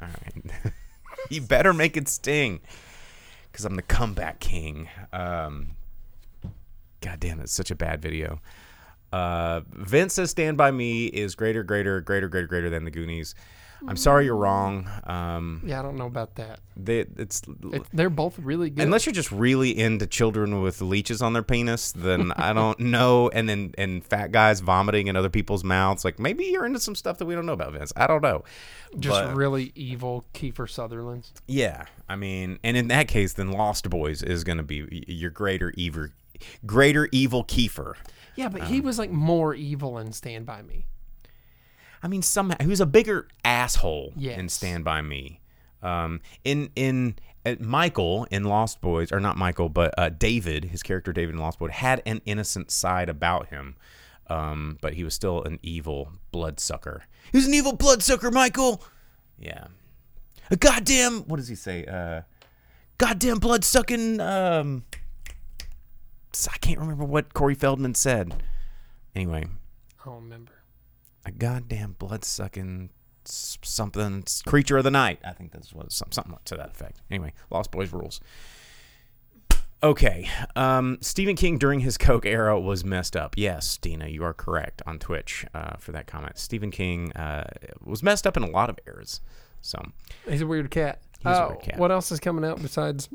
[0.00, 0.72] all right.
[1.30, 2.60] you better make it sting,
[3.52, 4.88] because I'm the comeback king.
[5.12, 5.72] Um,
[7.02, 8.40] God damn, it's such a bad video.
[9.12, 13.34] Uh, Vince says "Stand by Me" is greater, greater, greater, greater, greater than the Goonies.
[13.86, 14.88] I'm sorry, you're wrong.
[15.04, 16.60] Um, Yeah, I don't know about that.
[16.76, 18.82] they, it's It, they're both really good.
[18.84, 23.28] Unless you're just really into children with leeches on their penis, then I don't know.
[23.28, 26.94] And then and fat guys vomiting in other people's mouths, like maybe you're into some
[26.94, 27.92] stuff that we don't know about, Vince.
[27.96, 28.42] I don't know.
[28.98, 31.32] just But, really evil Kiefer Sutherland's.
[31.46, 31.84] yeah.
[32.08, 35.74] I mean, and in that case, then Lost Boys is going to be your greater
[35.76, 36.08] evil,
[36.64, 37.94] greater evil Kiefer.
[38.34, 40.86] Yeah, but Um, he was like more evil in Stand By Me.
[42.02, 45.40] I mean, somehow who's a bigger asshole in Stand by Me.
[45.82, 50.82] Um, in in uh, Michael in Lost Boys, or not Michael, but uh, David, his
[50.82, 53.76] character David in Lost Boys, had an innocent side about him,
[54.28, 57.04] um, but he was still an evil bloodsucker.
[57.30, 58.82] He was an evil bloodsucker, Michael.
[59.38, 59.68] Yeah.
[60.50, 61.20] A goddamn.
[61.28, 61.84] What does he say?
[61.84, 62.22] Uh,
[62.98, 64.20] goddamn bloodsucking.
[64.20, 64.84] Um,
[66.52, 68.42] I can't remember what Corey Feldman said.
[69.14, 69.46] Anyway,
[70.00, 70.52] I don't remember.
[71.28, 72.90] A goddamn blood sucking
[73.24, 75.20] something creature of the night.
[75.24, 77.00] I think that's what some- something to that effect.
[77.10, 78.20] Anyway, Lost Boys rules.
[79.80, 83.34] Okay, um, Stephen King during his Coke era was messed up.
[83.38, 86.36] Yes, Dina, you are correct on Twitch uh, for that comment.
[86.36, 87.44] Stephen King uh,
[87.84, 89.20] was messed up in a lot of eras.
[89.60, 89.80] So
[90.28, 91.00] He's a weird cat.
[91.20, 91.78] He's a Oh, weird cat.
[91.78, 93.08] What else is coming out besides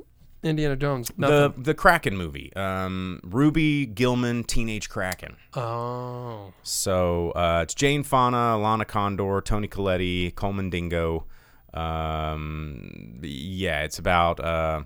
[0.43, 1.09] Indiana Jones?
[1.17, 1.63] the Nothing.
[1.63, 5.37] the Kraken movie, um, Ruby Gillman, Teenage Kraken.
[5.55, 11.25] oh, So uh, it's Jane Fonda, Lana Condor, Toni Collette, Colman Domingo.
[11.73, 14.83] Um, yeah, it's about uh,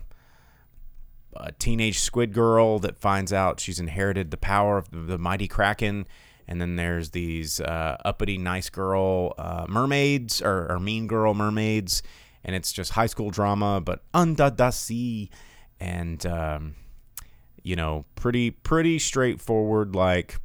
[1.36, 5.48] a teenage squid girl that finds out she's inherited the power of the, the mighty
[5.48, 6.08] Kraken.
[6.48, 12.02] And then there's these uh, uppity nice girl uh, mermaids or, or mean girl mermaids.
[12.47, 15.29] And it's just high school drama, but under the sea.
[15.79, 16.75] And, um,
[17.62, 20.39] you know, pretty, pretty straightforward, like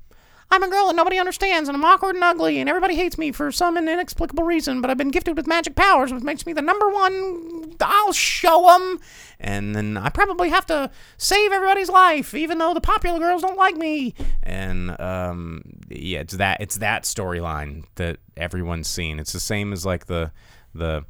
[0.53, 3.33] I'm a girl that nobody understands, and I'm awkward and ugly, and everybody hates me
[3.33, 4.83] for some inexplicable reason.
[4.83, 7.75] But I've been gifted with magic powers, which makes me the number one.
[7.81, 9.01] I'll show them,
[9.41, 13.57] and then I probably have to save everybody's life, even though the popular girls don't
[13.57, 14.15] like me.
[14.43, 19.19] And um, yeah, it's that it's that storyline that everyone's seen.
[19.19, 20.33] It's the same as like the
[20.75, 21.07] the.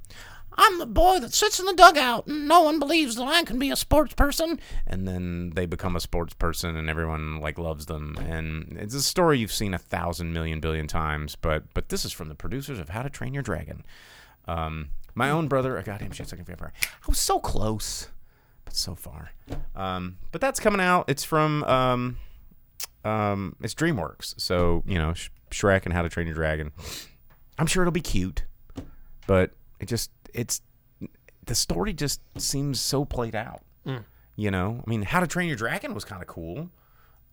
[0.56, 3.58] I'm the boy that sits in the dugout, and no one believes that I can
[3.58, 4.60] be a sports person.
[4.86, 8.16] And then they become a sports person, and everyone like loves them.
[8.18, 11.36] And it's a story you've seen a thousand million billion times.
[11.36, 13.84] But but this is from the producers of How to Train Your Dragon.
[14.46, 16.72] Um, my own brother, a goddamn shit second vampire.
[16.82, 18.08] I was so close,
[18.64, 19.30] but so far.
[19.74, 21.08] Um, but that's coming out.
[21.08, 22.16] It's from um,
[23.04, 24.40] um, it's DreamWorks.
[24.40, 26.72] So you know Sh- Shrek and How to Train Your Dragon.
[27.58, 28.44] I'm sure it'll be cute,
[29.26, 30.60] but it just it's
[31.46, 33.62] the story just seems so played out.
[34.34, 36.70] You know, I mean, How to Train Your Dragon was kind of cool.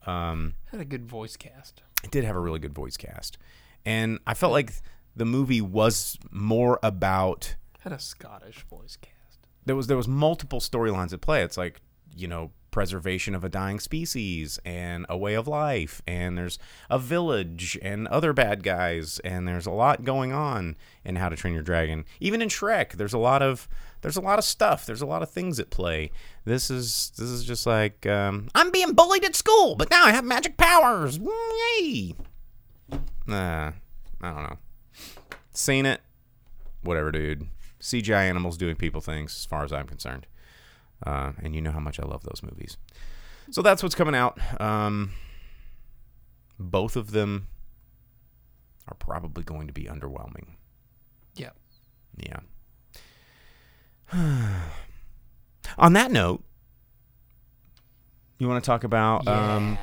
[0.05, 1.81] Um, had a good voice cast.
[2.03, 3.37] it did have a really good voice cast,
[3.85, 4.73] and I felt like
[5.15, 9.39] the movie was more about Had a Scottish voice cast.
[9.65, 11.41] there was there was multiple storylines at play.
[11.41, 11.79] It's like
[12.15, 16.99] you know preservation of a dying species and a way of life, and there's a
[16.99, 21.53] village and other bad guys, and there's a lot going on in How to Train
[21.53, 22.05] Your Dragon.
[22.19, 23.67] Even in Shrek, there's a lot of
[24.01, 24.85] there's a lot of stuff.
[24.85, 26.11] There's a lot of things at play.
[26.45, 30.11] This is this is just like um, I'm being bullied at school, but now I
[30.11, 31.17] have magic powers.
[31.17, 32.15] Yay!
[33.27, 33.73] Nah,
[34.21, 34.57] I don't know.
[35.51, 36.01] Seen it,
[36.83, 37.47] whatever, dude.
[37.81, 40.27] CGI animals doing people things, as far as I'm concerned.
[41.05, 42.77] Uh, and you know how much I love those movies.
[43.51, 44.39] So that's what's coming out.
[44.61, 45.11] Um,
[46.59, 47.47] both of them
[48.87, 50.55] are probably going to be underwhelming.
[51.35, 51.51] Yeah.
[52.17, 52.39] Yeah.
[55.77, 56.43] On that note,
[58.39, 59.77] you want to talk about um,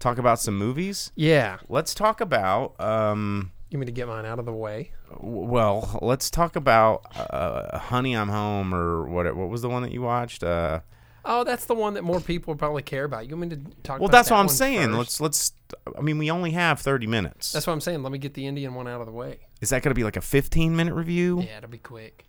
[0.00, 1.12] talk about some movies?
[1.16, 1.58] yeah.
[1.68, 4.92] Let's talk about um, You mean to get mine out of the way?
[5.18, 9.34] Well, let's talk about uh, "Honey, I'm Home" or what?
[9.34, 10.44] What was the one that you watched?
[10.44, 10.78] Uh,
[11.24, 13.28] Oh, that's the one that more people probably care about.
[13.28, 13.98] You want me to talk?
[13.98, 14.92] well, about that's that what I'm saying.
[14.92, 15.20] first?
[15.20, 15.52] Let's let's.
[15.98, 17.50] I mean, we only have 30 minutes.
[17.50, 18.04] That's what I'm saying.
[18.04, 19.38] Let me get the Indian one out of the way.
[19.60, 21.40] Is that going to be like a 15 minute review?
[21.40, 22.26] Yeah, it'll be quick.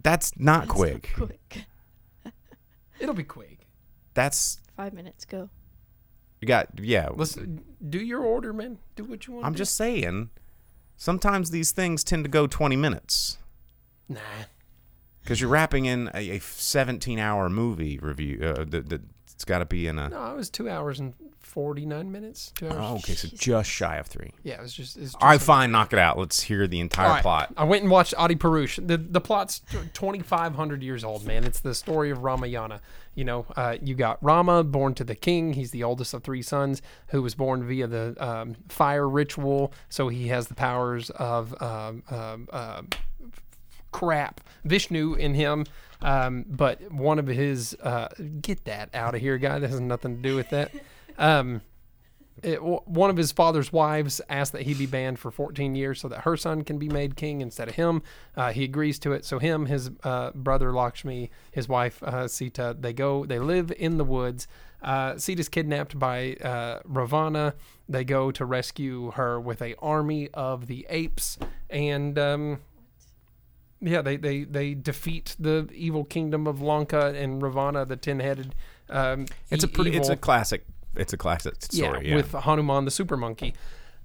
[0.00, 1.10] That's not quick.
[1.16, 1.64] Quick.
[3.00, 3.66] It'll be quick.
[4.14, 5.24] That's Five minutes.
[5.24, 5.50] Go.
[6.40, 6.68] you got.
[6.78, 7.36] Yeah, Let's
[7.88, 8.78] do your order, man.
[8.94, 9.46] Do what you want.
[9.46, 10.30] I'm just saying.
[10.96, 13.38] Sometimes these things tend to go 20 minutes
[14.08, 14.20] nah.
[15.22, 18.40] because you're wrapping in a, a 17 hour movie review.
[18.42, 19.02] Uh, that, that
[19.32, 20.08] it's got to be in a.
[20.08, 21.14] No, it was two hours and
[21.54, 22.52] forty nine minutes.
[22.56, 22.76] Two hours.
[22.76, 24.32] Oh, okay, so just shy of three.
[24.42, 24.96] Yeah, it was just.
[24.96, 26.18] It's just All right, fine, knock it out.
[26.18, 27.54] Let's hear the entire All right, plot.
[27.56, 28.84] I went and watched Adipurush.
[28.86, 29.62] The the plot's
[29.92, 31.44] twenty five hundred years old, man.
[31.44, 32.80] It's the story of Ramayana.
[33.14, 35.52] You know, uh, you got Rama born to the king.
[35.52, 39.72] He's the oldest of three sons, who was born via the um, fire ritual.
[39.88, 42.82] So he has the powers of um, um, uh,
[43.92, 45.66] crap Vishnu in him.
[46.02, 48.08] Um, but one of his uh,
[48.40, 49.60] get that out of here, guy.
[49.60, 50.72] That has nothing to do with that.
[51.18, 51.60] Um,
[52.42, 56.00] it, w- one of his father's wives asked that he be banned for 14 years
[56.00, 58.02] so that her son can be made king instead of him.
[58.36, 59.24] Uh, he agrees to it.
[59.24, 63.96] So him, his uh, brother Lakshmi, his wife uh, Sita, they go, they live in
[63.96, 64.46] the woods.
[64.82, 67.54] Uh, Sita's kidnapped by uh, Ravana.
[67.88, 71.38] They go to rescue her with a army of the apes,
[71.70, 72.58] and um,
[73.80, 78.54] yeah, they, they they defeat the evil kingdom of Lanka and Ravana, the ten-headed.
[78.90, 79.96] Um, It's a pretty.
[79.96, 80.66] It's a classic.
[80.96, 82.08] It's a classic story.
[82.08, 83.54] Yeah, with Hanuman the super monkey.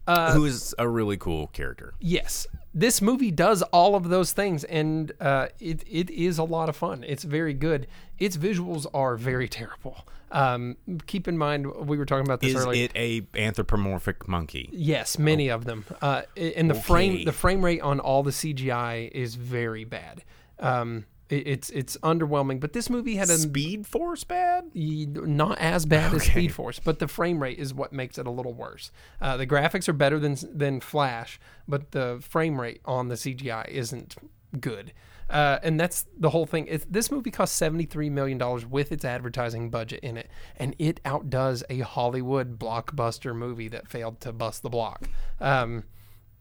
[0.08, 1.94] Uh, who is a really cool character.
[2.00, 6.68] Yes, this movie does all of those things, and uh, it it is a lot
[6.68, 7.04] of fun.
[7.08, 7.86] It's very good.
[8.18, 10.08] Its visuals are very terrible.
[10.32, 12.86] Um, keep in mind we were talking about this Is earlier.
[12.86, 14.70] it a anthropomorphic monkey?
[14.72, 15.86] Yes, many of them.
[16.02, 20.24] Uh, and the frame the frame rate on all the CGI is very bad.
[20.60, 22.60] Um, it's it's underwhelming.
[22.60, 24.72] But this movie had a Speed Force bad?
[24.74, 28.32] not as bad as Speed Force, but the frame rate is what makes it a
[28.32, 28.92] little worse.
[29.22, 33.68] Uh, the graphics are better than than Flash, but the frame rate on the CGI
[33.70, 34.16] isn't
[34.60, 34.94] good.
[35.30, 36.66] Uh, and that's the whole thing.
[36.66, 40.76] It, this movie cost seventy three million dollars with its advertising budget in it, and
[40.80, 45.08] it outdoes a Hollywood blockbuster movie that failed to bust the block.
[45.40, 45.84] Um,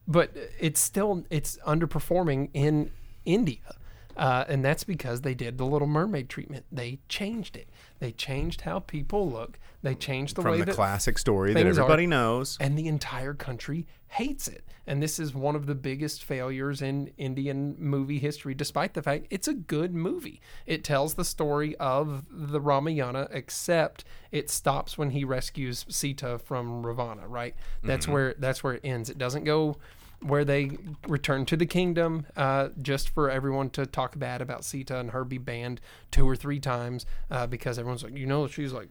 [0.07, 2.91] but it's still it's underperforming in
[3.27, 3.77] India.
[4.19, 6.67] Uh, and that's because they did the Little Mermaid treatment.
[6.73, 7.69] They changed it.
[8.01, 9.59] They changed how people look.
[9.83, 11.83] They changed the From way the that classic story that things are.
[11.83, 12.59] everybody knows.
[12.61, 14.65] and the entire country hates it.
[14.89, 19.27] And this is one of the biggest failures in Indian movie history, despite the fact
[19.31, 20.41] it's a good movie.
[20.67, 26.85] It tells the story of the Ramayana, except it stops when he rescues Sita from
[26.85, 27.29] Ravana.
[27.29, 27.55] Right?
[27.85, 29.11] That's where that's where it ends.
[29.11, 29.77] It doesn't go
[30.21, 30.71] where they
[31.07, 35.25] return to the kingdom uh, just for everyone to talk bad about Sita and her
[35.25, 38.91] be banned two or three times uh, because everyone's like, you know, she's like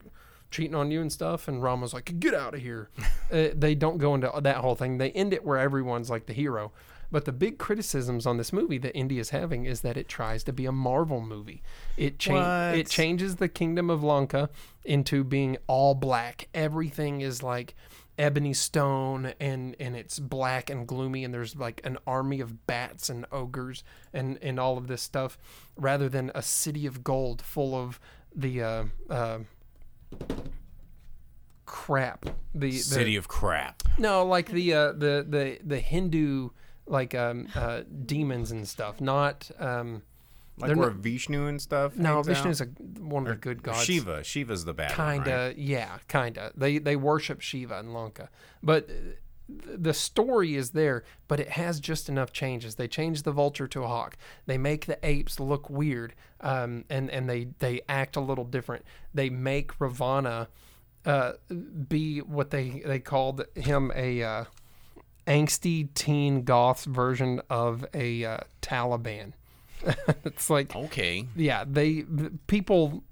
[0.51, 1.47] cheating on you and stuff.
[1.47, 2.89] And Rama's like, get out of here.
[3.31, 4.97] uh, they don't go into that whole thing.
[4.97, 6.71] They end it where everyone's like the hero.
[7.09, 10.43] But the big criticisms on this movie that India is having is that it tries
[10.43, 11.63] to be a Marvel movie.
[11.95, 14.49] It cha- it changes the kingdom of Lanka
[14.83, 16.49] into being all black.
[16.53, 17.75] Everything is like
[18.17, 23.09] ebony stone and and it's black and gloomy and there's like an army of bats
[23.09, 25.37] and ogres and and all of this stuff
[25.75, 27.99] rather than a city of gold full of
[28.35, 29.39] the uh, uh,
[31.65, 33.83] crap the, the City of crap.
[33.99, 36.49] no like the uh, the the the Hindu
[36.87, 40.01] like um uh demons and stuff not um
[40.59, 41.95] Like They're where not- Vishnu and stuff.
[41.95, 42.51] no Vishnu out?
[42.51, 42.65] is a
[42.99, 44.23] one of the good gods Shiva.
[44.23, 45.57] Shiva's the bad kinda right?
[45.57, 48.29] yeah kinda they they worship shiva and lanka
[48.63, 48.93] but uh,
[49.49, 53.83] the story is there but it has just enough changes they change the vulture to
[53.83, 54.17] a hawk
[54.47, 58.83] they make the apes look weird um, and and they they act a little different
[59.13, 60.47] they make ravana
[61.05, 61.33] uh,
[61.87, 64.43] be what they they called him a uh,
[65.25, 69.33] angsty teen goth version of a uh, taliban
[70.25, 71.25] it's like Okay.
[71.35, 72.03] yeah, they
[72.47, 73.03] people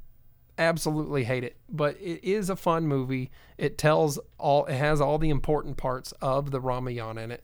[0.57, 3.29] absolutely hate it, but it is a fun movie.
[3.57, 7.43] It tells all it has all the important parts of the Ramayana in it.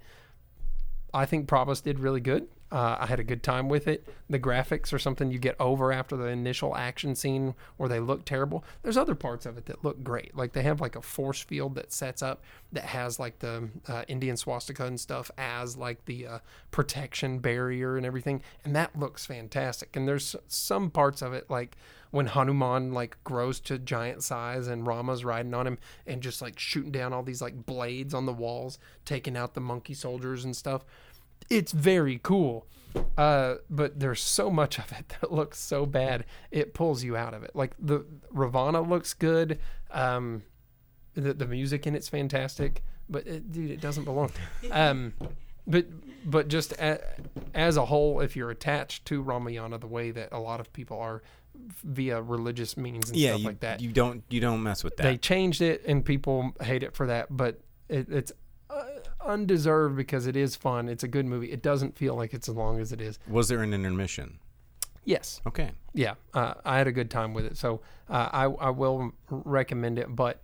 [1.13, 2.47] I think Prabhas did really good.
[2.71, 4.07] Uh, I had a good time with it.
[4.29, 8.23] The graphics are something you get over after the initial action scene where they look
[8.23, 8.63] terrible.
[8.81, 10.35] There's other parts of it that look great.
[10.37, 12.41] Like they have like a force field that sets up
[12.71, 16.39] that has like the uh, Indian swastika and stuff as like the uh,
[16.71, 19.95] protection barrier and everything, and that looks fantastic.
[19.95, 21.75] And there's some parts of it like
[22.11, 26.59] when Hanuman like grows to giant size and Rama's riding on him and just like
[26.59, 30.55] shooting down all these like blades on the walls, taking out the monkey soldiers and
[30.55, 30.85] stuff.
[31.51, 32.67] It's very cool.
[33.17, 37.33] Uh, but there's so much of it that looks so bad, it pulls you out
[37.33, 37.51] of it.
[37.55, 39.59] Like the Ravana looks good.
[39.91, 40.43] Um,
[41.13, 44.31] the, the music in it's fantastic, but it, dude, it doesn't belong.
[44.71, 45.13] Um,
[45.67, 45.85] but
[46.25, 46.99] but just a,
[47.53, 50.99] as a whole, if you're attached to Ramayana the way that a lot of people
[50.99, 51.21] are
[51.83, 54.97] via religious meanings and Yeah, stuff you, like that, you don't you don't mess with
[54.97, 55.03] that.
[55.03, 58.31] they changed it and people hate it for that, but it, it's
[59.25, 60.89] undeserved because it is fun.
[60.89, 61.51] It's a good movie.
[61.51, 63.19] It doesn't feel like it's as long as it is.
[63.27, 64.39] Was there an intermission?
[65.03, 65.41] Yes.
[65.47, 65.71] Okay.
[65.93, 69.97] Yeah, uh, I had a good time with it, so uh, I I will recommend
[69.99, 70.15] it.
[70.15, 70.41] But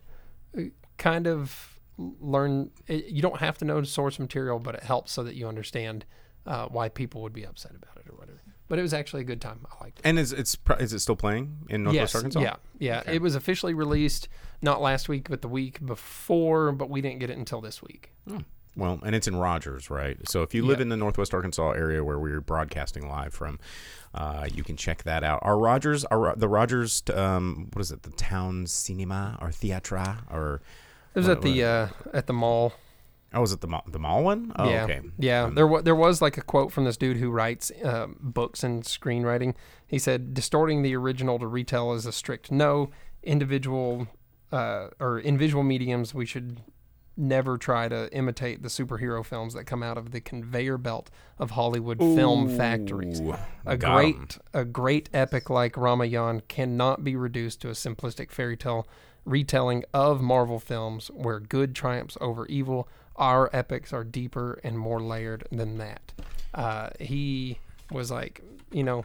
[0.57, 0.63] uh,
[0.97, 2.71] kind of learn.
[2.87, 5.47] It, you don't have to know the source material, but it helps so that you
[5.47, 6.05] understand
[6.45, 8.41] uh, why people would be upset about it or whatever.
[8.67, 9.65] But it was actually a good time.
[9.71, 10.05] I liked it.
[10.05, 12.41] And is it's is it still playing in Northwest yes, Arkansas?
[12.41, 13.03] yeah, yeah.
[13.05, 14.27] It was officially released
[14.61, 16.71] not last week, but the week before.
[16.71, 18.11] But we didn't get it until this week.
[18.77, 20.17] Well, and it's in Rogers, right?
[20.29, 20.83] So if you live Yeah.
[20.83, 23.59] in the Northwest Arkansas area where we're broadcasting live from,
[24.13, 25.39] uh, you can check that out.
[25.41, 28.03] Our Rogers, our the Rogers, um, what is it?
[28.03, 30.61] The town cinema or theatra or
[31.15, 32.73] It was What- at the uh, at the mall.
[33.33, 34.51] oh, is it the mall, the mall one?
[34.55, 35.01] Oh, yeah, okay.
[35.17, 35.43] yeah.
[35.45, 38.63] Um, there was there was like a quote from this dude who writes uh, books
[38.63, 39.55] and screenwriting.
[39.87, 42.91] He said, "Distorting the original to retell is a strict no.
[43.23, 44.07] Individual
[44.51, 46.61] uh, or in visual mediums, we should
[47.17, 51.09] never try to imitate the superhero films that come out of the conveyor belt
[51.39, 53.19] of Hollywood film factories.
[53.65, 54.11] A got 'em.
[54.13, 58.87] great a great epic like Ramayan cannot be reduced to a simplistic fairy tale
[59.25, 62.87] retelling of Marvel films where good triumphs over evil.
[63.17, 66.13] Our epics are deeper and more layered than that.
[66.53, 67.59] Uh, he
[67.91, 68.41] was like,
[68.71, 69.03] you know,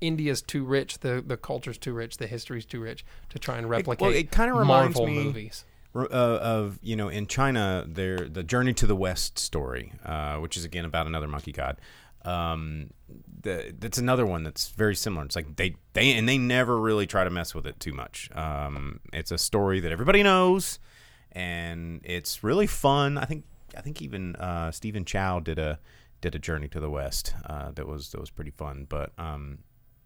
[0.00, 3.68] India's too rich, the the culture's too rich, the history's too rich to try and
[3.70, 4.14] replicate.
[4.14, 5.64] it kinda reminds Marvel me- movies.
[5.94, 10.56] Uh, of you know in China their the Journey to the West story, uh, which
[10.56, 11.80] is again about another monkey god.
[12.24, 12.90] Um,
[13.42, 15.24] the, that's another one that's very similar.
[15.24, 18.30] It's like they they and they never really try to mess with it too much.
[18.34, 20.78] Um, it's a story that everybody knows,
[21.32, 23.18] and it's really fun.
[23.18, 23.44] I think
[23.76, 25.78] I think even uh, Stephen Chow did a
[26.20, 28.86] did a Journey to the West uh, that was that was pretty fun.
[28.88, 29.58] But um,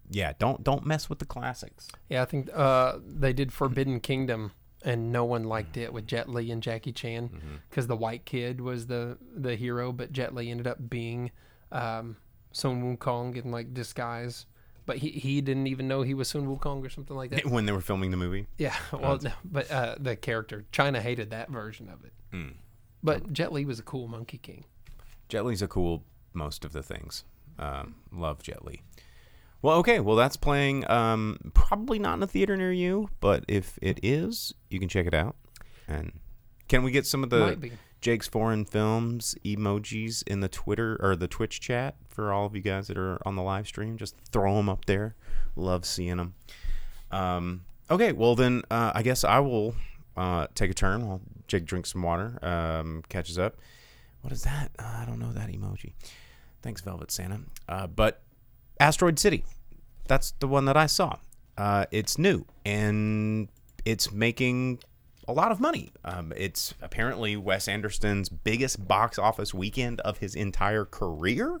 [0.09, 1.87] yeah, don't don't mess with the classics.
[2.09, 4.51] Yeah, I think uh, they did Forbidden Kingdom,
[4.83, 7.29] and no one liked it with Jet Li and Jackie Chan
[7.69, 11.31] because the white kid was the the hero, but Jet Li ended up being
[11.71, 12.17] um,
[12.51, 14.45] Sun Wukong in like disguise.
[14.85, 17.45] But he, he didn't even know he was Sun Wukong or something like that.
[17.49, 18.47] when they were filming the movie.
[18.57, 22.13] Yeah, well, no, but uh, the character China hated that version of it.
[23.03, 24.65] But Jet Li was a cool Monkey King.
[25.27, 26.03] Jet Li's a cool
[26.33, 27.23] most of the things.
[27.59, 28.81] Um, love Jet Li.
[29.61, 29.99] Well, okay.
[29.99, 30.89] Well, that's playing.
[30.89, 35.05] Um, probably not in a theater near you, but if it is, you can check
[35.05, 35.35] it out.
[35.87, 36.13] And
[36.67, 41.27] can we get some of the Jake's foreign films emojis in the Twitter or the
[41.27, 43.97] Twitch chat for all of you guys that are on the live stream?
[43.97, 45.15] Just throw them up there.
[45.55, 46.35] Love seeing them.
[47.11, 48.13] Um, okay.
[48.13, 49.75] Well, then uh, I guess I will
[50.15, 53.57] uh, take a turn while Jake drinks some water, um, catches up.
[54.21, 54.71] What is that?
[54.77, 55.93] Uh, I don't know that emoji.
[56.61, 57.41] Thanks, Velvet Santa.
[57.67, 58.21] Uh, but
[58.79, 59.43] Asteroid City,
[60.07, 61.17] that's the one that I saw.
[61.57, 63.49] Uh, it's new and
[63.83, 64.79] it's making
[65.27, 65.91] a lot of money.
[66.05, 71.59] Um, it's apparently Wes Anderson's biggest box office weekend of his entire career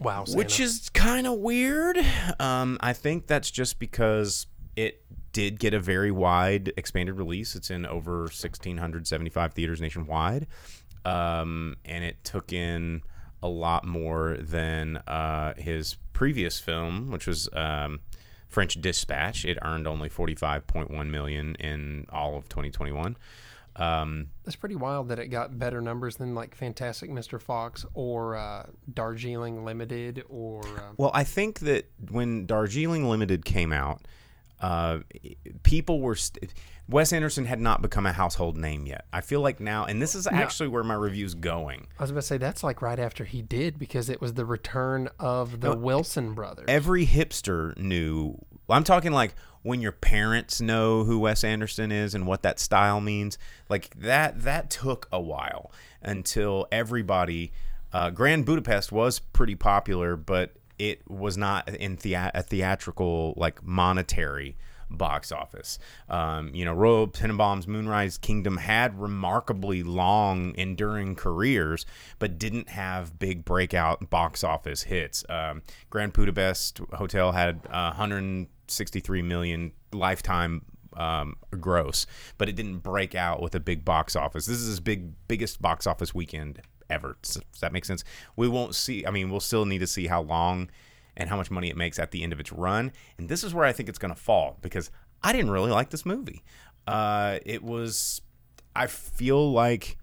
[0.00, 1.98] Wow, which is kind of weird.
[2.38, 4.46] Um, I think that's just because
[4.76, 5.02] it
[5.32, 7.56] did get a very wide expanded release.
[7.56, 10.46] It's in over 1,675 theaters nationwide,
[11.04, 13.02] um, and it took in
[13.42, 18.00] a lot more than uh, his previous film, which was um,
[18.48, 19.44] French Dispatch.
[19.44, 23.16] It earned only 45.1 million in all of 2021.
[23.76, 27.40] That's pretty wild that it got better numbers than like Fantastic Mr.
[27.40, 33.72] Fox or uh, Darjeeling Limited or uh, Well, I think that when Darjeeling Limited came
[33.72, 34.02] out,
[34.60, 34.98] uh,
[35.62, 36.16] people were.
[36.16, 36.52] St-
[36.88, 39.04] Wes Anderson had not become a household name yet.
[39.12, 41.86] I feel like now, and this is actually where my review's going.
[41.98, 44.46] I was about to say that's like right after he did because it was the
[44.46, 46.64] return of the Wilson brothers.
[46.68, 48.38] Every hipster knew.
[48.70, 53.00] I'm talking like when your parents know who Wes Anderson is and what that style
[53.02, 53.36] means.
[53.68, 54.42] Like that.
[54.42, 55.70] That took a while
[56.02, 57.52] until everybody
[57.92, 63.62] Uh, Grand Budapest was pretty popular, but it was not in thea- a theatrical, like
[63.64, 64.56] monetary
[64.90, 65.78] box office.
[66.08, 71.86] Um, you know, Royal Tenenbaums' Moonrise Kingdom had remarkably long, enduring careers,
[72.18, 75.24] but didn't have big breakout box office hits.
[75.28, 80.64] Um, Grand Budapest Hotel had uh, 163 million lifetime
[80.96, 84.46] um, gross, but it didn't break out with a big box office.
[84.46, 86.60] This is his big biggest box office weekend
[86.90, 87.16] ever.
[87.22, 88.04] Does that make sense?
[88.36, 89.06] We won't see.
[89.06, 90.70] I mean, we'll still need to see how long
[91.18, 92.92] and how much money it makes at the end of its run.
[93.18, 94.90] And this is where I think it's going to fall because
[95.22, 96.42] I didn't really like this movie.
[96.86, 98.22] Uh, it was.
[98.74, 99.98] I feel like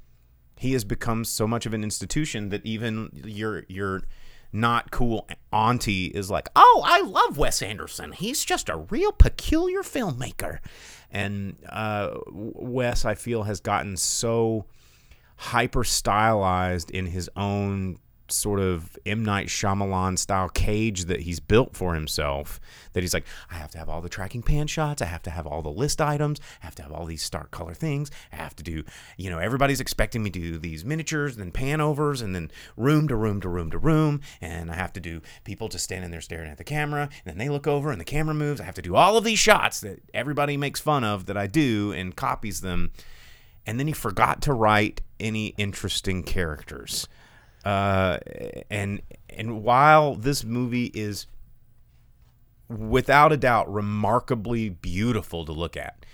[0.58, 4.04] he has become so much of an institution that even your your
[4.52, 8.12] not cool auntie is like, "Oh, I love Wes Anderson.
[8.12, 10.60] He's just a real peculiar filmmaker."
[11.10, 14.66] And uh, Wes, I feel, has gotten so
[15.38, 21.76] hyper stylized in his own sort of M Night Shyamalan style cage that he's built
[21.76, 22.60] for himself.
[22.94, 25.02] That he's like, I have to have all the tracking pan shots.
[25.02, 26.40] I have to have all the list items.
[26.62, 28.10] I have to have all these stark color things.
[28.32, 28.84] I have to do,
[29.18, 32.52] you know, everybody's expecting me to do these miniatures and then pan overs and then
[32.78, 34.22] room to room to room to room.
[34.42, 37.10] And I have to do people just standing there staring at the camera.
[37.26, 38.62] And then they look over and the camera moves.
[38.62, 41.48] I have to do all of these shots that everybody makes fun of that I
[41.48, 42.92] do and copies them.
[43.68, 47.08] And then he forgot to write any interesting characters.
[47.66, 48.20] Uh,
[48.70, 51.26] and and while this movie is
[52.70, 56.06] without a doubt remarkably beautiful to look at,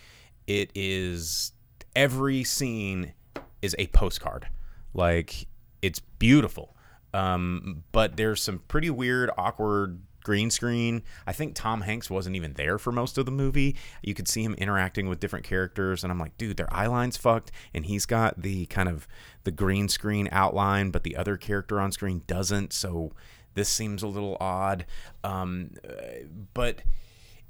[0.48, 1.52] it is
[1.96, 3.14] every scene
[3.62, 4.48] is a postcard.
[4.94, 5.48] Like
[5.82, 6.76] it's beautiful.
[7.14, 11.04] Um, but there's some pretty weird, awkward green screen.
[11.26, 13.76] I think Tom Hanks wasn't even there for most of the movie.
[14.02, 17.18] You could see him interacting with different characters, and I'm like, dude, their eye line's
[17.18, 19.08] fucked, and he's got the kind of
[19.44, 22.74] the green screen outline, but the other character on screen doesn't.
[22.74, 23.12] So
[23.54, 24.86] this seems a little odd.
[25.24, 26.82] Um, uh, but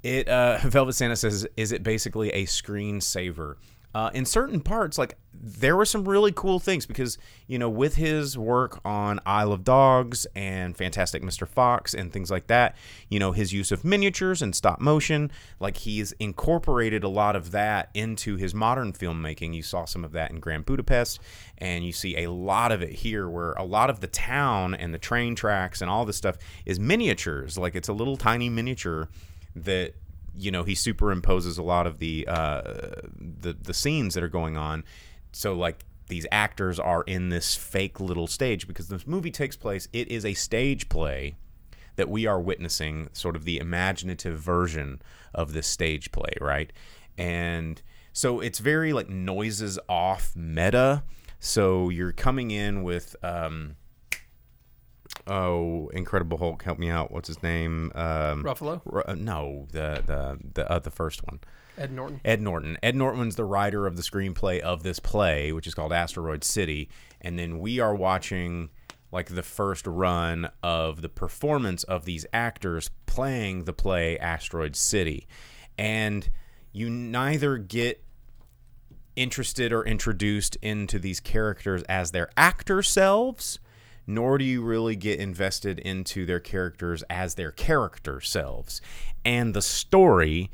[0.02, 3.56] it uh, Velvet Santa says, is it basically a screensaver?
[3.94, 7.96] Uh, in certain parts, like there were some really cool things because you know with
[7.96, 11.48] his work on Isle of Dogs and Fantastic Mr.
[11.48, 12.76] Fox and things like that,
[13.08, 15.30] you know his use of miniatures and stop motion,
[15.60, 19.54] like he's incorporated a lot of that into his modern filmmaking.
[19.54, 21.20] You saw some of that in Grand Budapest,
[21.58, 24.94] and you see a lot of it here, where a lot of the town and
[24.94, 27.58] the train tracks and all this stuff is miniatures.
[27.58, 29.08] Like it's a little tiny miniature
[29.54, 29.94] that
[30.36, 32.62] you know he superimposes a lot of the uh,
[33.16, 34.84] the the scenes that are going on.
[35.32, 39.88] So like these actors are in this fake little stage because this movie takes place.
[39.92, 41.36] It is a stage play
[41.96, 45.02] that we are witnessing, sort of the imaginative version
[45.34, 46.72] of this stage play, right?
[47.18, 47.80] And
[48.12, 51.04] so it's very like noises off meta.
[51.38, 53.16] So you're coming in with.
[53.22, 53.76] Um,
[55.26, 57.12] Oh, Incredible Hulk, help me out.
[57.12, 57.92] What's his name?
[57.94, 58.80] Um, Ruffalo?
[58.84, 61.40] Ru- uh, no, the the the uh, the first one.
[61.78, 62.20] Ed Norton.
[62.24, 62.76] Ed Norton.
[62.82, 66.88] Ed Norton's the writer of the screenplay of this play, which is called Asteroid City,
[67.20, 68.70] and then we are watching
[69.12, 75.26] like the first run of the performance of these actors playing the play Asteroid City.
[75.78, 76.28] And
[76.72, 78.02] you neither get
[79.14, 83.58] interested or introduced into these characters as their actor selves,
[84.06, 88.80] nor do you really get invested into their characters as their character selves.
[89.24, 90.50] And the story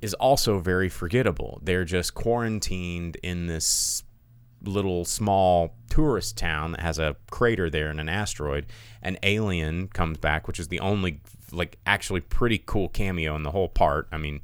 [0.00, 1.60] is also very forgettable.
[1.62, 4.04] They're just quarantined in this
[4.62, 8.66] little small tourist town that has a crater there and an asteroid.
[9.02, 11.20] An alien comes back, which is the only
[11.52, 14.08] like actually pretty cool cameo in the whole part.
[14.12, 14.40] I mean,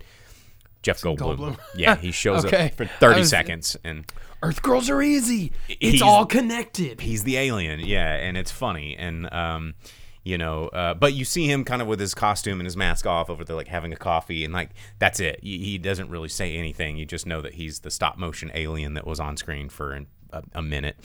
[0.84, 1.36] Jeff Goldblum.
[1.38, 1.58] Goldblum.
[1.76, 2.66] Yeah, he shows Okay.
[2.66, 4.04] up for 30 was- seconds and
[4.42, 5.52] Earth girls are easy.
[5.68, 7.00] It's all connected.
[7.00, 9.74] he's the alien yeah and it's funny and um
[10.22, 13.06] you know uh, but you see him kind of with his costume and his mask
[13.06, 16.28] off over there like having a coffee and like that's it he, he doesn't really
[16.28, 19.68] say anything you just know that he's the stop motion alien that was on screen
[19.68, 20.96] for an, a, a minute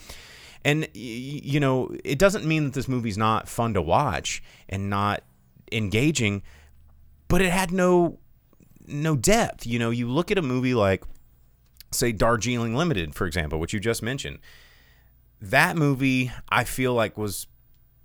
[0.65, 5.23] and you know it doesn't mean that this movie's not fun to watch and not
[5.71, 6.41] engaging
[7.29, 8.19] but it had no
[8.89, 11.03] no depth you know you look at a movie like
[11.91, 14.39] say Darjeeling Limited, for example, which you just mentioned.
[15.41, 17.47] That movie, I feel like, was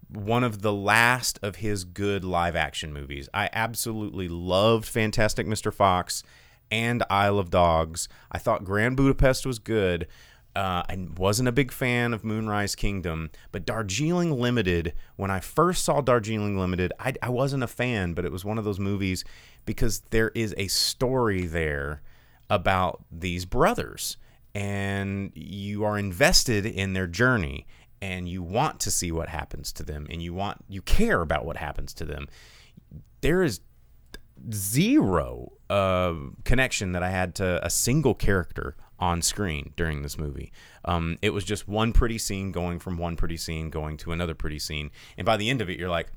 [0.09, 3.29] one of the last of his good live action movies.
[3.35, 5.73] I absolutely loved Fantastic Mr.
[5.73, 6.23] Fox
[6.71, 8.09] and Isle of Dogs.
[8.31, 10.07] I thought Grand Budapest was good.
[10.55, 15.85] Uh, I wasn't a big fan of Moonrise Kingdom, but Darjeeling Limited, when I first
[15.85, 19.25] saw Darjeeling Limited, I, I wasn't a fan, but it was one of those movies
[19.65, 22.03] because there is a story there
[22.51, 24.17] about these brothers
[24.55, 27.67] and you are invested in their journey
[28.01, 31.45] and you want to see what happens to them and you want you care about
[31.45, 32.29] what happens to them
[33.23, 33.61] there is
[34.53, 40.53] zero uh, connection that I had to a single character on screen during this movie.
[40.85, 44.35] Um, it was just one pretty scene going from one pretty scene going to another
[44.35, 46.09] pretty scene, and by the end of it, you're like,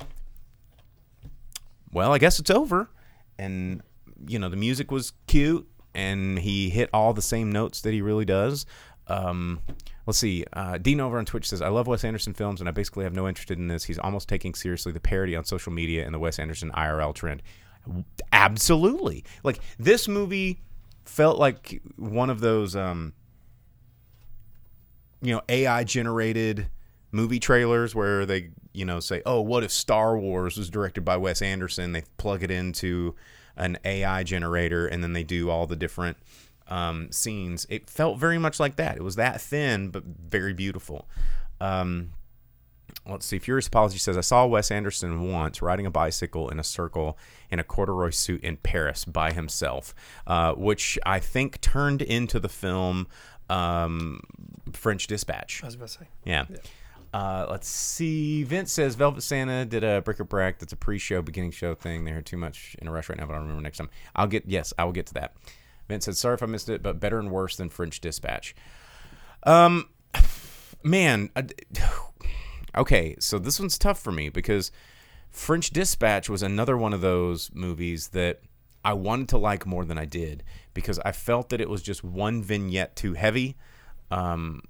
[1.92, 2.90] "Well, I guess it's over."
[3.38, 3.82] And
[4.26, 8.02] you know, the music was cute, and he hit all the same notes that he
[8.02, 8.66] really does.
[9.08, 9.62] Um,
[10.06, 10.44] let's see.
[10.54, 13.14] Uh, Dean over on Twitch says, "I love Wes Anderson films, and I basically have
[13.14, 13.86] no interest in this.
[13.86, 17.42] He's almost taking seriously the parody on social media and the Wes Anderson IRL trend."
[18.32, 19.24] Absolutely.
[19.44, 20.62] Like this movie
[21.06, 23.14] felt like one of those, um,
[25.22, 26.70] you know, AI generated
[27.18, 31.18] movie trailers where they, you know, say, "Oh, what if Star Wars was directed by
[31.18, 33.16] Wes Anderson?" They plug it into
[33.58, 36.18] an AI generator, and then they do all the different
[36.68, 37.66] um, scenes.
[37.70, 38.96] It felt very much like that.
[38.96, 41.10] It was that thin, but very beautiful.
[41.60, 42.12] Um,
[43.08, 43.40] let's see.
[43.40, 47.18] Furious Apology says, I saw Wes Anderson once riding a bicycle in a circle
[47.50, 49.96] in a corduroy suit in Paris by himself,
[50.28, 53.08] uh, which I think turned into the film
[53.50, 54.22] um,
[54.74, 55.64] French Dispatch.
[55.64, 56.08] I was about to say.
[56.26, 56.46] Yeah.
[57.14, 58.44] Uh, let's see.
[58.44, 60.60] Vince says Velvet Santa did a brick or brack.
[60.60, 62.06] That's a pre-show, beginning show thing.
[62.06, 63.90] They're too much in a rush right now, but I'll remember next time.
[64.16, 65.36] I'll get yes, I will get to that.
[65.88, 68.56] Vince said, "Sorry if I missed it, but better and worse than French Dispatch."
[69.44, 69.90] Um,
[70.84, 71.30] man,
[72.78, 74.72] okay, so this one's tough for me because
[75.32, 78.42] French Dispatch was another one of those movies that
[78.84, 80.44] I wanted to like more than I did
[80.74, 83.56] because I felt that it was just one vignette too heavy.
[84.12, 84.62] Um,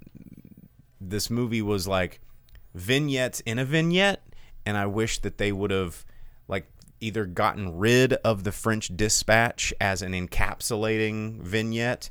[1.00, 2.20] this movie was like
[2.78, 4.24] vignettes in a vignette,
[4.66, 6.06] and I wish that they would have
[6.48, 6.68] like
[7.00, 12.10] either gotten rid of the French Dispatch as an encapsulating vignette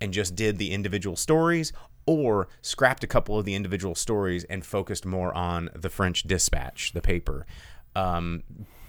[0.00, 1.72] and just did the individual stories
[2.06, 6.92] or scrapped a couple of the individual stories and focused more on the French Dispatch,
[6.92, 7.46] the paper.
[7.94, 8.42] Um,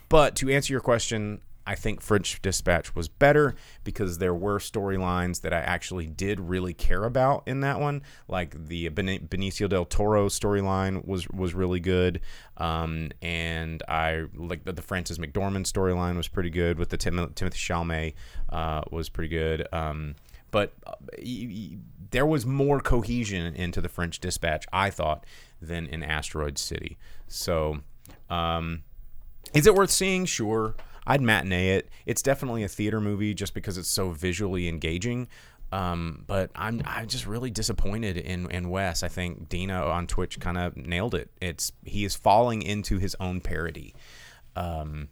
[0.10, 5.42] but to answer your question, I think French Dispatch was better because there were storylines
[5.42, 8.02] that I actually did really care about in that one.
[8.28, 12.20] Like the Benicio del Toro storyline was was really good,
[12.58, 16.78] um, and I like the, the Frances McDormand storyline was pretty good.
[16.78, 18.14] With the Tim- Timothy Chalamet
[18.50, 19.68] uh, was pretty good.
[19.72, 20.16] Um,
[20.52, 20.94] but uh,
[22.12, 25.26] there was more cohesion into the French Dispatch, I thought,
[25.60, 27.00] than in Asteroid City.
[27.28, 27.80] So,
[28.30, 28.84] um,
[29.56, 30.26] is it worth seeing?
[30.26, 30.76] Sure.
[31.06, 31.90] I'd matinee it.
[32.06, 35.28] It's definitely a theater movie just because it's so visually engaging.
[35.72, 39.02] Um, but I'm I'm just really disappointed in in Wes.
[39.02, 41.32] I think Dina on Twitch kind of nailed it.
[41.42, 43.96] It's he is falling into his own parody.
[44.56, 45.10] Um,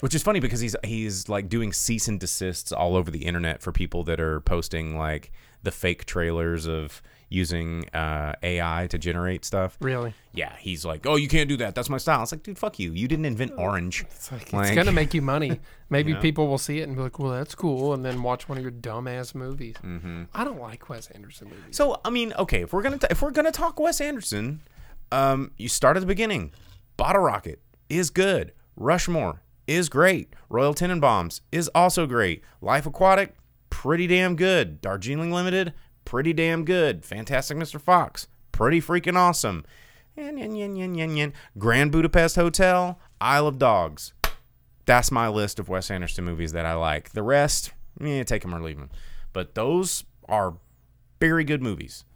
[0.00, 3.60] which is funny because he's he's like doing cease and desists all over the internet
[3.60, 5.30] for people that are posting like
[5.62, 9.76] the fake trailers of using uh, AI to generate stuff.
[9.80, 10.14] Really?
[10.32, 11.74] Yeah, he's like, "Oh, you can't do that.
[11.74, 12.92] That's my style." It's like, dude, fuck you.
[12.92, 14.04] You didn't invent orange.
[14.10, 15.60] It's like, it's gonna make you money.
[15.90, 18.58] Maybe people will see it and be like, "Well, that's cool," and then watch one
[18.58, 19.76] of your dumbass movies.
[19.82, 20.24] Mm-hmm.
[20.34, 21.76] I don't like Wes Anderson movies.
[21.76, 24.62] So, I mean, okay, if we're gonna t- if we're gonna talk Wes Anderson,
[25.12, 26.52] um, you start at the beginning.
[26.96, 28.52] Bottle Rocket is good.
[28.76, 30.34] Rushmore is great.
[30.48, 32.42] Royal Tenenbaums is also great.
[32.60, 33.34] Life Aquatic,
[33.70, 34.80] pretty damn good.
[34.80, 35.74] Darjeeling Limited,
[36.08, 37.04] pretty damn good.
[37.04, 37.78] Fantastic Mr.
[37.78, 39.62] Fox, pretty freaking awesome.
[41.58, 44.14] Grand Budapest Hotel, Isle of Dogs.
[44.86, 47.10] That's my list of Wes Anderson movies that I like.
[47.10, 48.88] The rest, eh, take them or leave them.
[49.34, 50.54] But those are
[51.20, 52.06] very good movies.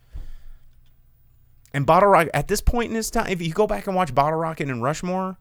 [1.75, 4.15] And Bottle Rocket, at this point in his time, if you go back and watch
[4.15, 5.37] Bottle Rocket and Rushmore,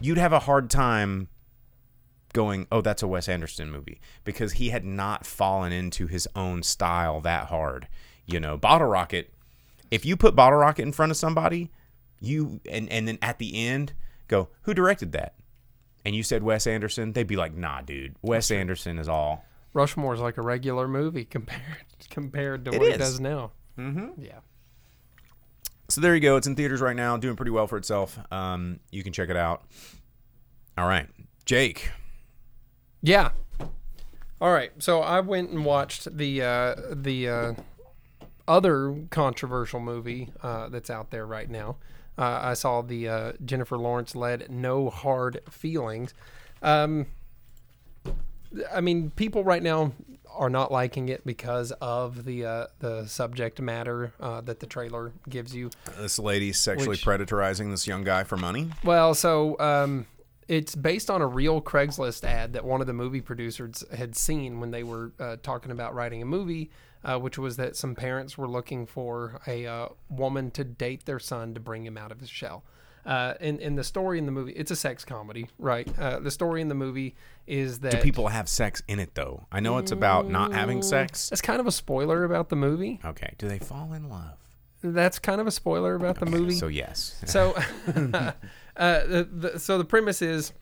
[0.00, 1.28] you'd have a hard time
[2.32, 6.62] going, oh, that's a Wes Anderson movie because he had not fallen into his own
[6.62, 7.88] style that hard.
[8.26, 9.32] You know, Bottle Rocket,
[9.90, 11.70] if you put Bottle Rocket in front of somebody,
[12.20, 13.92] you and, and then at the end
[14.28, 15.34] go, who directed that?
[16.04, 19.44] And you said Wes Anderson, they'd be like, nah, dude, Wes Anderson is all.
[19.74, 21.62] Rushmore's like a regular movie compared
[22.10, 22.94] compared to It what is.
[22.94, 23.52] it does now.
[23.78, 24.22] Mm-hmm.
[24.22, 24.38] Yeah.
[25.88, 26.36] So there you go.
[26.36, 28.18] It's in theaters right now, doing pretty well for itself.
[28.32, 29.64] Um, you can check it out.
[30.78, 31.06] All right,
[31.44, 31.90] Jake.
[33.02, 33.30] Yeah.
[34.40, 34.70] All right.
[34.78, 37.54] So I went and watched the uh, the uh,
[38.48, 41.76] other controversial movie uh, that's out there right now.
[42.18, 46.12] Uh, I saw the uh, Jennifer Lawrence led No Hard Feelings.
[46.62, 47.06] Um,
[48.72, 49.92] I mean, people right now
[50.34, 55.12] are not liking it because of the uh, the subject matter uh, that the trailer
[55.28, 55.70] gives you.
[55.98, 58.70] This lady sexually Which- predatorizing this young guy for money.
[58.84, 60.06] Well, so um,
[60.48, 64.60] it's based on a real Craigslist ad that one of the movie producers had seen
[64.60, 66.70] when they were uh, talking about writing a movie
[67.04, 71.18] uh, which was that some parents were looking for a uh, woman to date their
[71.18, 72.64] son to bring him out of his shell.
[73.04, 75.88] Uh, and, and the story in the movie, it's a sex comedy, right?
[75.98, 77.16] Uh, the story in the movie
[77.48, 79.46] is that Do people have sex in it though?
[79.50, 81.28] I know it's about not having sex.
[81.28, 83.00] That's kind of a spoiler about the movie.
[83.04, 83.34] Okay.
[83.38, 84.36] Do they fall in love?
[84.84, 86.54] That's kind of a spoiler about the movie.
[86.54, 87.20] So yes.
[87.26, 87.56] So,
[88.76, 90.52] uh, the, the, so the premise is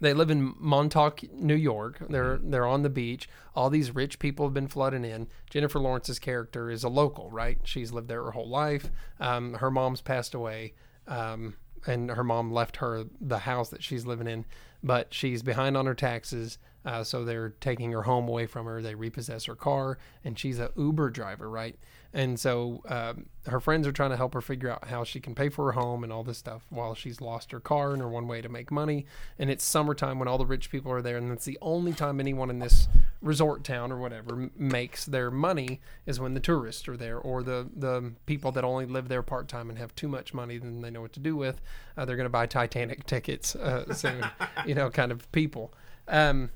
[0.00, 1.98] they live in Montauk, New York.
[2.08, 3.28] They're they're on the beach.
[3.54, 5.28] All these rich people have been flooding in.
[5.48, 7.58] Jennifer Lawrence's character is a local, right?
[7.64, 8.90] She's lived there her whole life.
[9.20, 10.74] Um, her mom's passed away,
[11.06, 11.54] um,
[11.86, 14.44] and her mom left her the house that she's living in,
[14.82, 16.58] but she's behind on her taxes.
[16.84, 18.80] Uh, so they're taking her home away from her.
[18.80, 21.76] They repossess her car, and she's a Uber driver, right?
[22.16, 25.34] And so um, her friends are trying to help her figure out how she can
[25.34, 28.08] pay for her home and all this stuff while she's lost her car and her
[28.08, 29.04] one way to make money.
[29.38, 32.18] And it's summertime when all the rich people are there, and that's the only time
[32.18, 32.88] anyone in this
[33.20, 37.68] resort town or whatever makes their money is when the tourists are there or the
[37.76, 40.90] the people that only live there part time and have too much money than they
[40.90, 41.60] know what to do with.
[41.98, 44.24] Uh, they're going to buy Titanic tickets uh, soon,
[44.64, 45.70] you know, kind of people.
[46.08, 46.48] Um,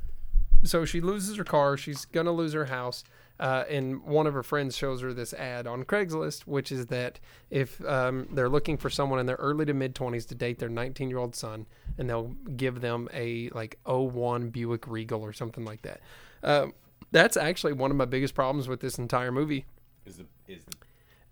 [0.62, 1.76] so she loses her car.
[1.76, 3.04] She's gonna lose her house.
[3.40, 7.18] Uh, and one of her friends shows her this ad on Craigslist, which is that
[7.48, 10.68] if um, they're looking for someone in their early to mid 20s to date their
[10.68, 11.64] 19 year old son,
[11.96, 16.00] and they'll give them a like 01 Buick Regal or something like that.
[16.42, 16.66] Uh,
[17.12, 19.64] that's actually one of my biggest problems with this entire movie.
[20.04, 20.26] Is the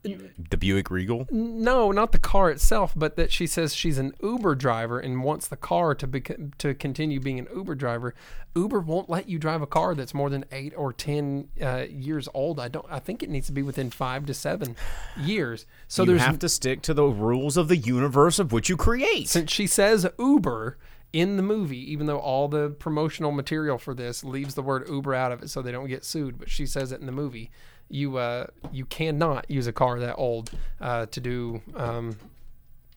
[0.03, 1.27] Buick Regal.
[1.31, 5.49] No, not the car itself, but that she says she's an Uber driver and wants
[5.49, 6.23] the car to be,
[6.59, 8.15] to continue being an Uber driver.
[8.55, 12.29] Uber won't let you drive a car that's more than eight or ten uh, years
[12.35, 12.61] old.
[12.61, 12.87] I don't.
[12.89, 14.77] I think it needs to be within five to seven
[15.17, 15.67] years.
[15.89, 18.77] So you there's have to stick to the rules of the universe of which you
[18.77, 19.29] create.
[19.29, 20.79] since she says Uber
[21.13, 25.15] in the movie, even though all the promotional material for this leaves the word Uber
[25.15, 27.51] out of it so they don't get sued, but she says it in the movie.
[27.89, 32.17] You uh, you cannot use a car that old uh, to do um,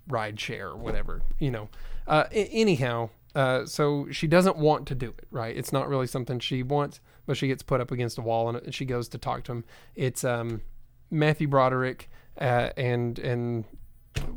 [0.07, 1.69] ride share or whatever, you know.
[2.07, 5.55] Uh, a- anyhow, uh, so she doesn't want to do it, right?
[5.55, 8.73] It's not really something she wants, but she gets put up against a wall and
[8.73, 9.63] she goes to talk to him.
[9.95, 10.61] It's um,
[11.09, 13.65] Matthew Broderick uh, and and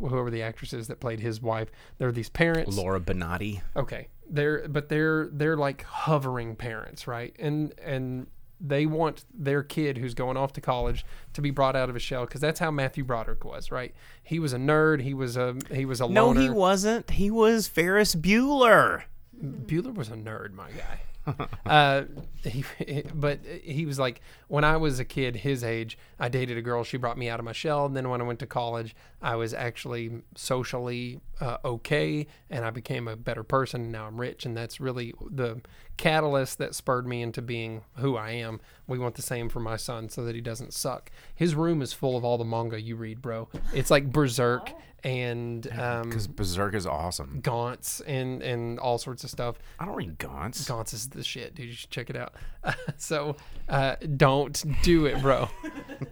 [0.01, 1.71] whoever the actress is that played his wife.
[1.99, 2.77] They're these parents.
[2.77, 3.63] Laura Benanti.
[3.75, 7.35] Okay, they're but they're they're like hovering parents, right?
[7.39, 8.27] And and
[8.67, 11.05] they want their kid who's going off to college
[11.35, 13.95] to be brought out of his shell because that's how Matthew Broderick was, right?
[14.23, 15.03] He was a nerd.
[15.03, 16.41] He was a he was a No, loner.
[16.41, 17.11] he wasn't.
[17.11, 19.03] He was Ferris Bueller.
[19.45, 21.03] Bueller was a nerd, my guy.
[21.67, 22.03] uh,
[22.43, 22.65] he,
[23.15, 26.85] but he was like, when I was a kid, his age, I dated a girl.
[26.85, 27.87] She brought me out of my shell.
[27.87, 32.71] And then when I went to college, I was actually socially uh, okay, and I
[32.71, 33.91] became a better person.
[33.91, 35.61] Now I'm rich, and that's really the
[35.97, 38.61] catalyst that spurred me into being who I am.
[38.87, 41.11] We want the same for my son, so that he doesn't suck.
[41.35, 43.49] His room is full of all the manga you read, bro.
[43.73, 44.73] It's like Berserk
[45.05, 47.41] and um, Because Berserk is awesome.
[47.43, 49.59] Gantz and and all sorts of stuff.
[49.79, 50.67] I don't read Gantz.
[50.67, 51.67] Gantz is the shit, dude.
[51.67, 52.35] You should check it out.
[52.97, 53.37] so,
[53.69, 55.49] uh, don't do it, bro.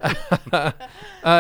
[0.53, 0.73] uh,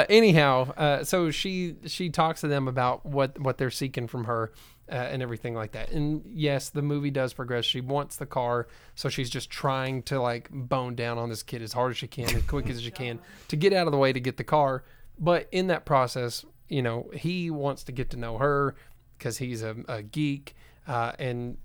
[0.09, 4.53] anyhow, uh, so she she talks to them about what what they're seeking from her.
[4.91, 5.91] Uh, and everything like that.
[5.91, 7.65] And yes, the movie does progress.
[7.65, 11.63] She wants the car, so she's just trying to like bone down on this kid
[11.63, 13.97] as hard as she can, as quick as she can, to get out of the
[13.97, 14.85] way to get the car.
[15.19, 18.75] But in that process, you know, he wants to get to know her
[19.19, 20.55] because he's a, a geek,
[20.89, 21.59] uh, and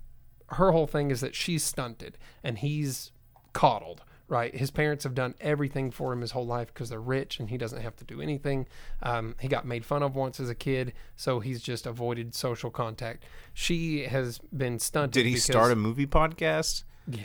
[0.50, 3.12] her whole thing is that she's stunted and he's
[3.52, 7.40] coddled right his parents have done everything for him his whole life because they're rich
[7.40, 8.66] and he doesn't have to do anything
[9.02, 12.70] um, he got made fun of once as a kid so he's just avoided social
[12.70, 16.84] contact she has been stunted Did he because- start a movie podcast?
[17.10, 17.22] yeah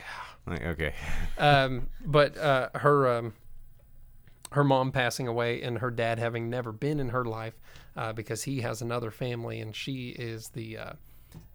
[0.48, 0.94] Like, okay.
[1.38, 3.34] um, but uh, her um,
[4.54, 7.60] her mom passing away and her dad having never been in her life
[7.98, 10.94] uh, because he has another family and she is the uh,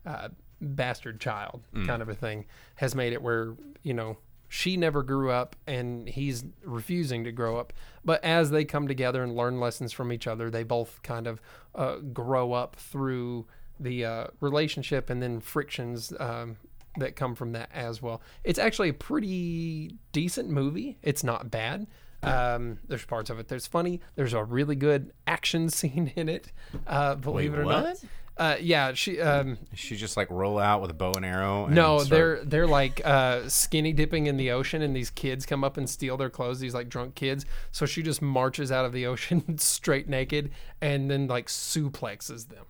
[0.04, 0.28] uh,
[0.60, 2.44] bastard child kind of a thing
[2.74, 4.18] has made it where you know
[4.48, 7.72] she never grew up and he's refusing to grow up.
[8.04, 11.40] But as they come together and learn lessons from each other they both kind of
[11.74, 13.46] uh, grow up through
[13.78, 16.56] the uh, relationship and then frictions um,
[16.96, 18.20] that come from that as well.
[18.42, 20.98] It's actually a pretty decent movie.
[21.02, 21.86] It's not bad
[22.22, 26.52] um, there's parts of it that's funny there's a really good action scene in it
[26.86, 27.96] uh, believe Wait, it or not
[28.38, 29.20] uh, yeah, she.
[29.20, 31.64] Um, She just like roll out with a bow and arrow.
[31.64, 35.44] And no, start- they're they're like uh, skinny dipping in the ocean, and these kids
[35.44, 36.60] come up and steal their clothes.
[36.60, 37.44] These like drunk kids.
[37.72, 42.64] So she just marches out of the ocean straight naked, and then like suplexes them.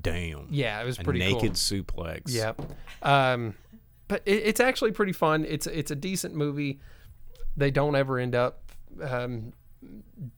[0.00, 0.46] damn.
[0.50, 1.50] Yeah, it was A pretty naked cool.
[1.50, 2.22] suplex.
[2.28, 2.62] Yep.
[3.02, 3.56] Um,
[4.08, 5.44] but it, it's actually pretty fun.
[5.44, 6.80] It's it's a decent movie.
[7.58, 9.52] They don't ever end up um,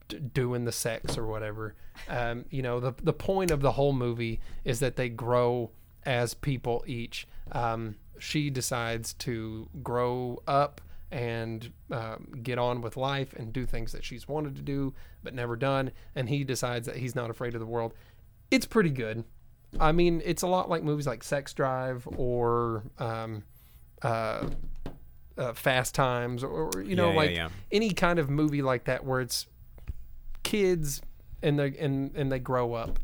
[0.07, 1.75] d- doing the sex or whatever.
[2.09, 5.71] Um, you know, the the point of the whole movie is that they grow
[6.03, 7.27] as people each.
[7.51, 13.91] Um, she decides to grow up and um, get on with life and do things
[13.91, 14.93] that she's wanted to do
[15.23, 17.93] but never done, and he decides that he's not afraid of the world.
[18.49, 19.23] It's pretty good.
[19.79, 23.43] I mean, it's a lot like movies like Sex Drive or um,
[24.01, 24.47] uh,
[25.37, 27.49] uh, Fast Times, or you know, Yeah, yeah, like yeah.
[27.71, 29.47] any kind of movie like that where it's
[30.43, 31.01] kids
[31.41, 32.99] and they and and they grow up.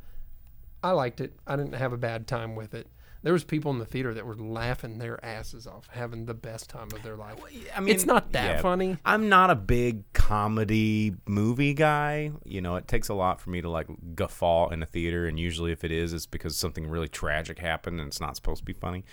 [0.83, 1.33] I liked it.
[1.45, 2.87] I didn't have a bad time with it.
[3.23, 6.69] There was people in the theater that were laughing their asses off, having the best
[6.69, 7.35] time of their life.
[7.75, 8.61] I mean, it's not that yeah.
[8.61, 8.97] funny.
[9.03, 12.31] I'm not a big comedy movie guy.
[12.45, 15.39] You know, it takes a lot for me to like guffaw in a theater, and
[15.39, 18.65] usually if it is, it's because something really tragic happened and it's not supposed to
[18.65, 19.03] be funny.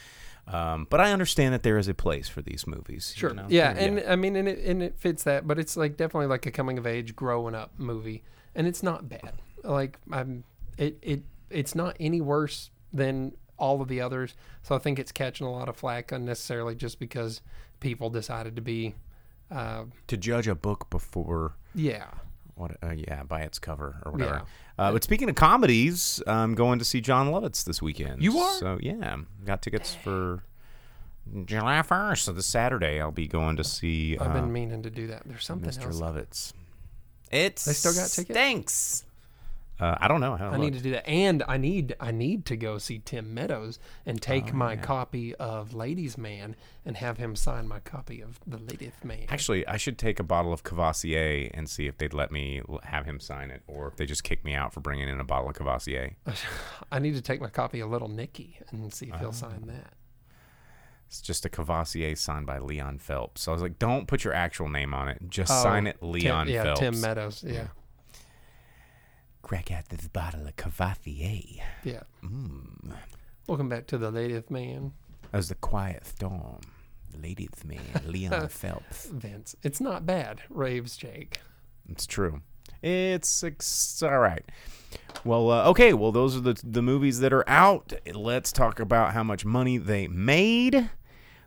[0.46, 3.12] Um, but I understand that there is a place for these movies.
[3.16, 3.34] you Sure.
[3.34, 3.46] know?
[3.48, 6.44] yeah, and I mean, and it and it fits that, but it's like definitely like
[6.46, 8.22] a coming of age, growing up movie,
[8.54, 9.32] and it's not bad.
[9.62, 10.44] Like I'm,
[10.76, 14.34] it it it's not any worse than all of the others.
[14.62, 17.40] So I think it's catching a lot of flack unnecessarily just because
[17.80, 18.94] people decided to be,
[19.50, 22.06] uh, to judge a book before yeah.
[22.56, 22.76] what?
[22.82, 24.42] Uh, yeah, by its cover or whatever.
[24.78, 24.88] Yeah.
[24.88, 28.22] Uh, but speaking of comedies, I'm going to see Jon Lovitz this weekend.
[28.22, 28.58] You are?
[28.58, 30.42] So yeah, got tickets for
[31.44, 32.18] July 1st.
[32.18, 34.18] So this Saturday, I'll be going to see.
[34.18, 35.22] I've uh, been meaning to do that.
[35.26, 35.86] There's something Mr.
[35.86, 36.00] else.
[36.00, 36.52] Lovitz.
[37.30, 38.38] It's They still got tickets?
[38.38, 39.04] Stinks.
[39.80, 40.34] Uh, I don't know.
[40.34, 43.00] I, don't I need to do that, and I need I need to go see
[43.00, 46.54] Tim Meadows and take Oh, my copy of Ladies Man
[46.86, 49.26] and have him sign my copy of the Ladies Man.
[49.28, 53.04] Actually, I should take a bottle of Courvoisier and see if they'd let me have
[53.04, 55.48] him sign it, or if they just kick me out for bringing in a bottle
[55.48, 56.14] of Courvoisier.
[56.92, 59.18] I need to take my copy of Little Nicky and see if Oh.
[59.18, 59.94] he'll sign that.
[61.08, 63.42] It's just a Courvoisier signed by Leon Phelps.
[63.42, 65.18] So I was like, don't put your actual name on it.
[65.28, 66.80] Just Oh, sign it Tim- Leon yeah, Phelps.
[66.80, 67.44] Tim Meadows.
[67.46, 67.66] Yeah,
[69.44, 71.62] Crack out this bottle of Courvoisier.
[71.84, 72.00] yeah.
[72.24, 72.94] Mm.
[73.46, 74.94] Welcome back to the Ladies Man,
[75.34, 76.60] As the quiet storm.
[77.22, 79.04] Ladies man, Leon Phelps.
[79.04, 79.54] Vince.
[79.62, 80.40] It's not bad.
[80.48, 81.40] Raves Jake.
[81.90, 82.40] It's true.
[82.82, 84.42] It's, it's all right.
[85.26, 85.92] Well, uh, okay.
[85.92, 87.92] Well, those are the the movies that are out.
[88.14, 90.88] Let's talk about how much money they made.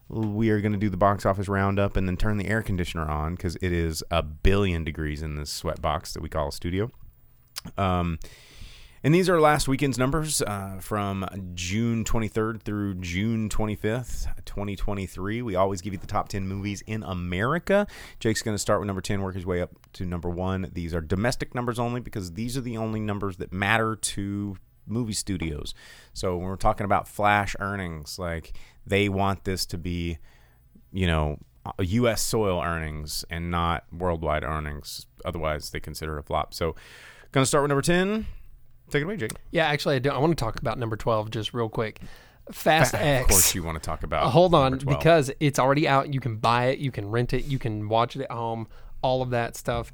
[0.07, 3.09] We are going to do the box office roundup and then turn the air conditioner
[3.09, 6.51] on because it is a billion degrees in this sweat box that we call a
[6.51, 6.91] studio.
[7.78, 8.20] Um,
[9.03, 15.41] and these are last weekend's numbers uh, from June 23rd through June 25th, 2023.
[15.43, 17.88] We always give you the top 10 movies in America.
[18.20, 20.70] Jake's going to start with number 10, work his way up to number one.
[20.74, 24.57] These are domestic numbers only because these are the only numbers that matter to
[24.88, 25.76] movie studios.
[26.13, 30.18] So when we're talking about flash earnings, like they want this to be,
[30.91, 31.38] you know,
[31.80, 32.22] U.S.
[32.22, 35.05] soil earnings and not worldwide earnings.
[35.26, 36.53] Otherwise, they consider it a flop.
[36.53, 36.76] So,
[37.32, 38.25] going to start with number 10.
[38.89, 39.32] Take it away, Jake.
[39.51, 40.09] Yeah, actually, I do.
[40.11, 41.99] I want to talk about number twelve just real quick.
[42.53, 43.23] Fast X.
[43.25, 44.23] Of course, you want to talk about.
[44.28, 46.13] Uh, hold on, because it's already out.
[46.13, 48.67] You can buy it, you can rent it, you can watch it at home.
[49.01, 49.91] All of that stuff.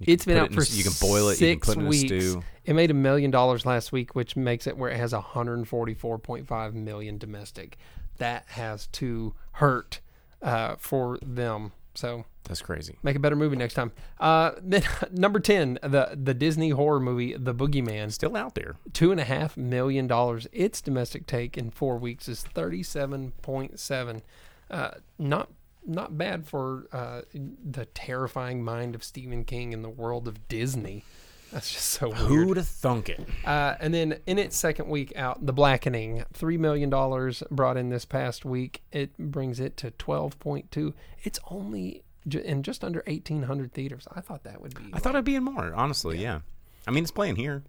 [0.00, 1.80] It's been out it for a- you can boil it, you can six put it
[1.80, 2.02] in weeks.
[2.04, 2.42] stew.
[2.64, 7.18] It made a million dollars last week, which makes it where it has 144.5 million
[7.18, 7.76] domestic.
[8.18, 10.00] That has to hurt
[10.42, 11.72] uh, for them.
[11.96, 12.96] So that's crazy.
[13.02, 13.90] make a better movie next time.
[14.20, 14.82] Uh, then
[15.12, 18.76] number ten, the the Disney horror movie, The Boogeyman Still out there.
[18.92, 20.46] two and a half million dollars.
[20.52, 24.22] Its domestic take in four weeks is thirty-seven point seven.
[24.70, 25.48] Uh, not
[25.86, 31.04] not bad for uh, the terrifying mind of Stephen King in the world of Disney.
[31.52, 32.18] That's just so weird.
[32.18, 33.20] Who'd have thunk it?
[33.44, 37.88] Uh, and then in its second week out, The Blackening, three million dollars brought in
[37.88, 38.82] this past week.
[38.92, 40.92] It brings it to twelve point two.
[41.22, 44.06] It's only in just under eighteen hundred theaters.
[44.12, 44.90] I thought that would be.
[44.92, 45.72] I thought it'd be in more.
[45.74, 46.40] Honestly, yeah.
[46.86, 47.62] I mean, it's playing here.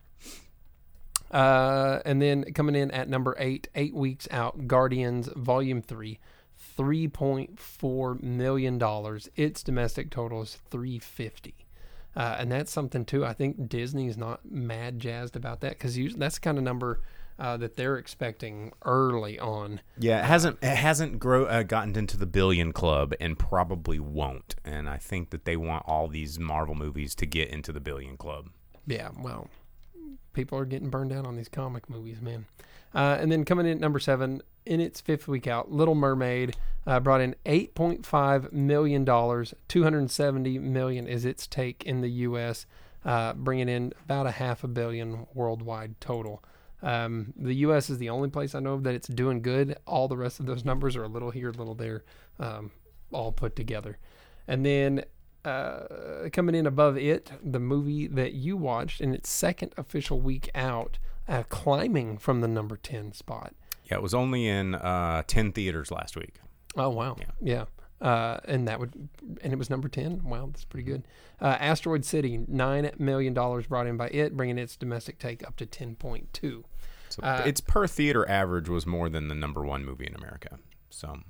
[1.29, 6.19] Uh, and then coming in at number eight, eight weeks out, Guardians Volume Three,
[6.57, 9.29] three point four million dollars.
[9.35, 11.53] Its domestic total is three fifty.
[12.17, 13.23] Uh, and that's something too.
[13.23, 17.01] I think Disney's not mad jazzed about that because that's the kind of number
[17.37, 19.81] uh, that they're expecting early on.
[19.99, 24.55] Yeah, it hasn't it hasn't grow uh, gotten into the billion club and probably won't.
[24.65, 28.17] And I think that they want all these Marvel movies to get into the billion
[28.17, 28.49] club.
[28.87, 29.47] Yeah, well,
[30.37, 32.45] people are getting burned out on these comic movies, man.
[32.93, 36.55] Uh, and then coming in at number seven, in its fifth week out, Little Mermaid
[36.85, 39.55] uh, brought in eight point five million dollars.
[39.67, 42.67] Two hundred seventy million is its take in the U.S.,
[43.03, 46.43] uh, bringing in about a half a billion worldwide total.
[46.83, 47.89] Um, the U.S.
[47.89, 49.75] is the only place I know of that it's doing good.
[49.87, 52.03] All the rest of those numbers are a little here, a little there,
[52.39, 52.71] um,
[53.11, 53.97] all put together.
[54.47, 55.03] And then
[55.47, 60.49] uh, coming in above it, the movie that you watched in its second official week
[60.53, 63.53] out, uh, climbing from the number 10 spot.
[63.85, 66.35] Yeah, it was only in uh, 10 theaters last week.
[66.75, 67.65] Oh wow, yeah,
[68.01, 69.09] Uh, and that would,
[69.41, 70.21] and it was number ten.
[70.23, 71.07] Wow, that's pretty good.
[71.41, 75.55] Uh, Asteroid City, nine million dollars brought in by it, bringing its domestic take up
[75.55, 76.65] to ten point two.
[77.09, 80.59] So Uh, its per theater average was more than the number one movie in America.
[80.91, 81.21] So,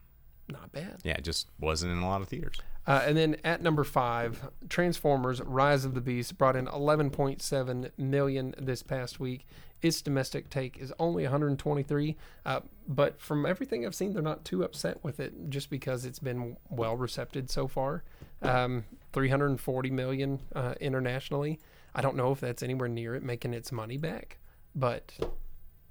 [0.49, 0.97] Not bad.
[1.03, 2.57] yeah, it just wasn't in a lot of theaters.
[2.87, 8.55] Uh, and then at number five, Transformers: Rise of the Beast brought in 11.7 million
[8.57, 9.45] this past week.
[9.81, 12.15] Its domestic take is only 123,
[12.45, 16.17] uh, but from everything I've seen, they're not too upset with it, just because it's
[16.17, 18.03] been well received so far.
[18.41, 21.59] Um, 340 million uh, internationally.
[21.93, 24.39] I don't know if that's anywhere near it making its money back,
[24.73, 25.11] but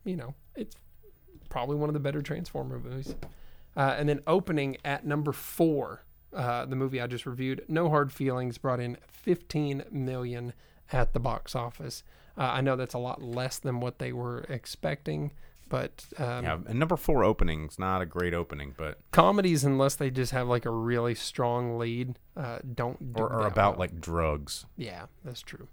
[0.05, 0.76] you know, it's
[1.49, 3.14] probably one of the better Transformer movies.
[3.76, 6.05] Uh, and then opening at number four,
[6.37, 10.53] uh, the movie I just reviewed, No Hard Feelings, brought in 15 million
[10.93, 12.03] at the box office.
[12.39, 15.32] Uh, I know that's a lot less than what they were expecting,
[15.68, 20.11] but um, Yeah, and number four opening's not a great opening, but comedies, unless they
[20.11, 23.80] just have like a really strong lead, uh, don't do or, or about well.
[23.80, 24.66] like drugs.
[24.76, 25.68] Yeah, that's true.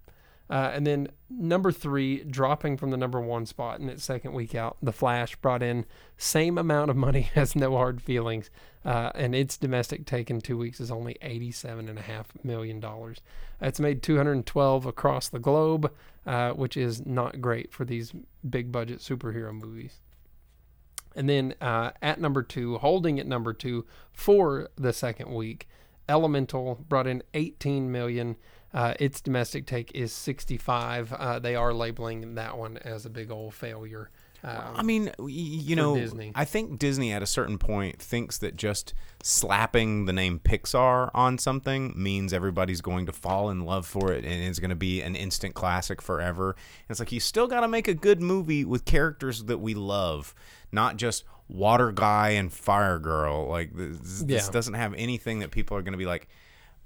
[0.49, 4.53] Uh, and then number three, dropping from the number one spot in its second week
[4.53, 5.85] out, The Flash brought in
[6.17, 8.49] same amount of money as No Hard Feelings,
[8.83, 12.79] uh, and its domestic take in two weeks is only eighty-seven and a half million
[12.79, 13.21] dollars.
[13.61, 15.91] It's made two hundred twelve across the globe,
[16.25, 18.13] uh, which is not great for these
[18.47, 20.01] big budget superhero movies.
[21.15, 25.67] And then uh, at number two, holding at number two for the second week,
[26.09, 28.35] Elemental brought in 18 million.
[28.73, 31.13] Uh, its domestic take is 65.
[31.13, 34.09] Uh, they are labeling that one as a big old failure.
[34.45, 36.33] Um, I mean, you know, Disney.
[36.35, 41.37] I think Disney at a certain point thinks that just slapping the name Pixar on
[41.37, 45.01] something means everybody's going to fall in love for it and it's going to be
[45.01, 46.49] an instant classic forever.
[46.51, 49.73] And it's like you still got to make a good movie with characters that we
[49.75, 50.35] love,
[50.73, 53.47] not just Water Guy and Fire Girl.
[53.47, 54.51] Like this, this Yeah.
[54.51, 56.27] doesn't have anything that people are going to be like,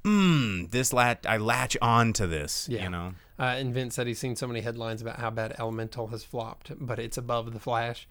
[0.08, 2.84] "Hmm, this lat I latch on to this." Yeah.
[2.84, 3.14] You know.
[3.40, 6.72] Uh, and Vince said he's seen so many headlines about how bad Elemental has flopped,
[6.80, 8.08] but it's above the Flash.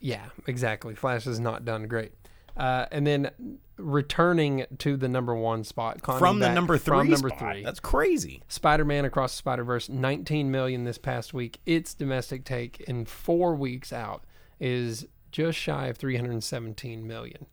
[0.00, 0.94] Yeah, exactly.
[0.94, 2.12] Flash has not done great.
[2.56, 3.30] Uh, and then
[3.76, 7.38] returning to the number one spot From the number three from number spot.
[7.38, 7.64] three.
[7.64, 8.42] That's crazy.
[8.48, 11.60] Spider-Man Across the Spider-Verse, 19 million this past week.
[11.66, 14.24] Its domestic take in four weeks out
[14.60, 17.46] is just shy of 317 million.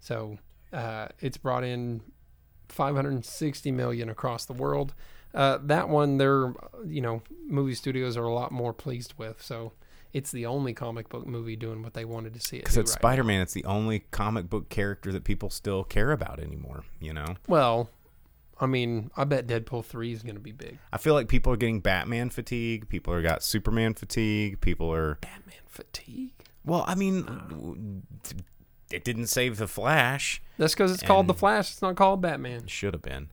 [0.00, 0.38] So
[0.72, 2.00] uh, it's brought in
[2.68, 4.94] 560 million across the world.
[5.34, 6.54] Uh, that one, their
[6.86, 9.42] you know movie studios are a lot more pleased with.
[9.42, 9.72] So
[10.12, 12.92] it's the only comic book movie doing what they wanted to see it Because it's
[12.92, 13.00] right.
[13.00, 16.84] Spider Man, it's the only comic book character that people still care about anymore.
[17.00, 17.90] You know, Well,
[18.60, 20.78] I mean, I bet Deadpool three is going to be big.
[20.92, 22.88] I feel like people are getting Batman fatigue.
[22.88, 24.60] People are got Superman fatigue.
[24.60, 26.32] People are Batman fatigue.
[26.64, 26.84] well.
[26.86, 28.02] I mean,
[28.90, 30.42] it didn't save the Flash.
[30.56, 31.70] That's because it's called The Flash.
[31.72, 32.62] It's not called Batman.
[32.64, 33.30] It should have been.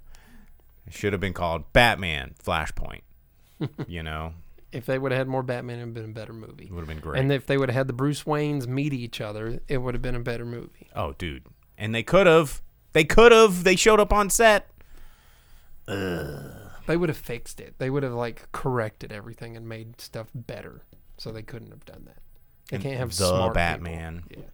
[0.85, 3.01] It should have been called Batman Flashpoint.
[3.87, 4.33] you know,
[4.71, 6.65] If they would have had more Batman, it would have been a better movie.
[6.65, 7.19] it would have been great.
[7.19, 10.01] And if they would have had the Bruce Waynes meet each other, it would have
[10.01, 10.89] been a better movie.
[10.95, 11.45] oh, dude,
[11.77, 12.61] and they could have.
[12.93, 13.63] They could have.
[13.63, 14.69] They showed up on set.
[15.87, 17.75] They would have fixed it.
[17.77, 20.83] They would have like corrected everything and made stuff better.
[21.17, 22.17] So they couldn't have done that.
[22.69, 24.23] They And can't have the smart Batman.
[24.27, 24.43] People.
[24.43, 24.49] Yeah.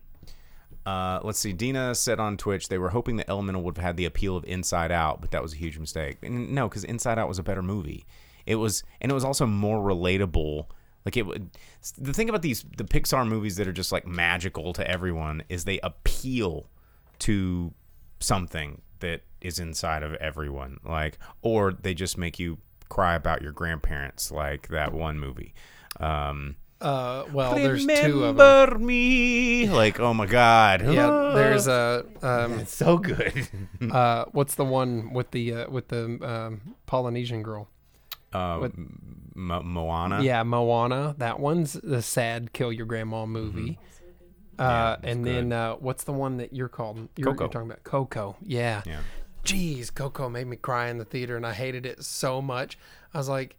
[0.86, 1.54] Uh, let's see.
[1.54, 4.44] Dina said on Twitch they were hoping that Elemental would have had the appeal of
[4.46, 6.18] Inside Out, but that was a huge mistake.
[6.24, 8.06] And no, because Inside Out was a better movie.
[8.46, 10.66] It was, and it was also more relatable.
[11.06, 11.52] Like it would.
[11.98, 15.66] The thing about these the Pixar movies that are just like magical to everyone is
[15.66, 16.70] they appeal
[17.20, 17.74] to
[18.20, 20.80] something that is inside of everyone.
[20.84, 22.60] Like, or they just make you
[22.90, 25.54] cry about your grandparents, like that one movie.
[26.00, 27.94] Um, Uh, well, there's two
[28.26, 28.38] of them.
[28.38, 29.70] Remember me.
[29.70, 30.82] Like, oh my god.
[30.92, 33.48] Yeah, there's a um, so good.
[33.92, 37.70] uh, what's the one with the uh, with the um, Polynesian girl?
[38.34, 38.72] Uh, What-
[39.34, 40.22] Mo- Moana.
[40.22, 41.16] Yeah, Moana.
[41.18, 43.80] That one's the sad kill your grandma movie.
[44.60, 47.08] Uh, it's and then uh, what's the one that you're called?
[47.16, 47.44] You're, Coco.
[47.46, 48.36] you're talking about Coco.
[48.42, 48.82] Yeah.
[48.86, 49.00] Yeah.
[49.44, 52.78] Jeez, Coco made me cry in the theater, and I hated it so much.
[53.14, 53.56] I was like,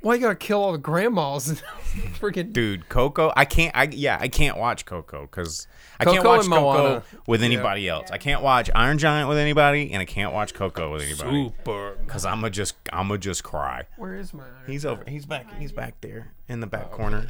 [0.00, 1.62] "Why you gotta kill all the grandmas?"
[2.20, 3.32] Freaking Dude, Coco.
[3.36, 3.74] I can't.
[3.76, 4.18] I yeah.
[4.20, 5.66] I can't watch Coco because
[5.98, 7.02] I can't Coco watch and Coco Moana.
[7.26, 8.10] with anybody else.
[8.10, 11.96] I can't watch Iron Giant with anybody, and I can't watch Coco with anybody super.
[12.04, 13.84] because I'm gonna just I'm gonna just cry.
[13.96, 14.44] Where is my?
[14.66, 15.02] He's over.
[15.08, 15.46] He's back.
[15.58, 17.26] He's back there in the Oh, back corner.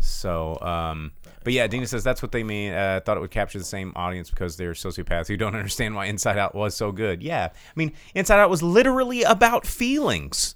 [0.00, 1.10] So, um,
[1.42, 2.72] but yeah, Dina says that's what they mean.
[2.72, 6.06] Uh, thought it would capture the same audience because they're sociopaths who don't understand why
[6.06, 7.22] Inside Out was so good.
[7.22, 10.54] Yeah, I mean, Inside Out was literally about feelings,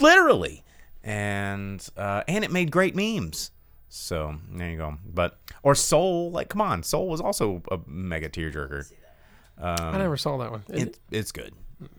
[0.00, 0.64] literally,
[1.02, 3.50] and uh, and it made great memes.
[3.88, 4.96] So there you go.
[5.04, 8.90] But or Soul, like, come on, Soul was also a mega tearjerker.
[9.58, 10.64] Um, I never saw that one.
[10.68, 11.52] It, it's good.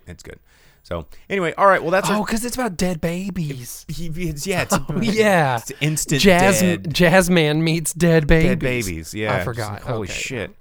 [0.07, 0.39] It's good.
[0.83, 1.81] So anyway, all right.
[1.81, 3.85] Well, that's oh, because it's about dead babies.
[3.87, 4.77] it's, yeah, it's,
[5.15, 5.57] yeah.
[5.57, 6.93] it's instant Jazz dead.
[6.93, 8.49] Jazz Man meets dead babies.
[8.49, 9.13] dead babies.
[9.13, 9.73] Yeah, I forgot.
[9.73, 10.13] like, holy Okay.
[10.13, 10.55] shit.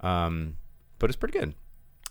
[0.00, 0.56] Um,
[0.98, 1.54] but it's pretty good.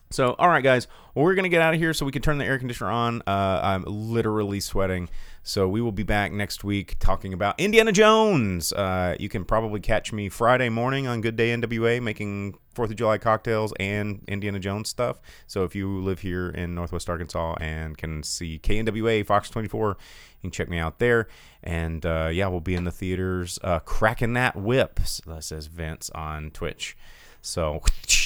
[0.09, 0.87] So, all right, guys.
[1.15, 3.23] We're gonna get out of here so we can turn the air conditioner on.
[3.25, 5.09] Uh, I'm literally sweating.
[5.41, 8.71] So we will be back next week talking about Indiana Jones.
[8.71, 12.97] Uh, you can probably catch me Friday morning on Good Day NWA making Fourth of
[12.97, 15.19] July cocktails and Indiana Jones stuff.
[15.47, 19.95] So if you live here in Northwest Arkansas and can see KNWA Fox 24, you
[20.41, 21.27] can check me out there.
[21.63, 24.99] And uh, yeah, we'll be in the theaters uh, cracking that whip.
[25.25, 26.95] That says Vince on Twitch.
[27.41, 27.81] So.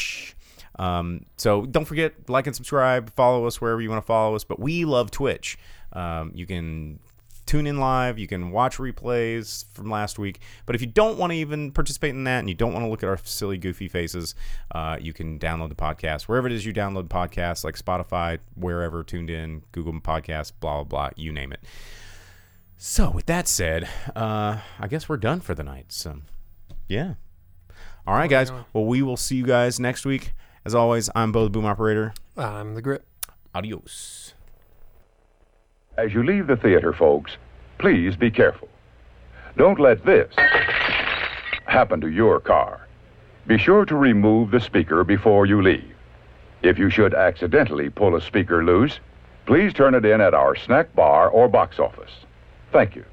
[0.80, 4.44] Um, so don't forget, like and subscribe, follow us wherever you want to follow us.
[4.44, 5.58] But we love Twitch.
[5.94, 7.00] Um, you can
[7.46, 10.40] tune in live, you can watch replays from last week.
[10.66, 12.90] But if you don't want to even participate in that and you don't want to
[12.90, 14.36] look at our silly, goofy faces,
[14.74, 19.04] uh, you can download the podcast wherever it is you download podcasts, like Spotify, wherever
[19.04, 21.60] tuned in, Google Podcasts, blah, blah, blah, you name it.
[22.78, 25.92] So, with that said, uh, I guess we're done for the night.
[25.92, 26.22] So,
[26.88, 27.16] yeah.
[28.08, 28.52] All right, guys.
[28.74, 30.34] Well, we will see you guys next week.
[30.64, 32.14] As always, I'm Bo the Boom Operator.
[32.38, 33.06] I'm the grip.
[33.56, 34.36] Adios.
[35.98, 37.38] As you leave the theater, folks,
[37.80, 38.70] please be careful.
[39.58, 40.34] Don't let this
[41.66, 42.88] happen to your car.
[43.48, 45.96] Be sure to remove the speaker before you leave.
[46.62, 49.00] If you should accidentally pull a speaker loose,
[49.48, 52.12] please turn it in at our snack bar or box office.
[52.72, 53.04] Thank you.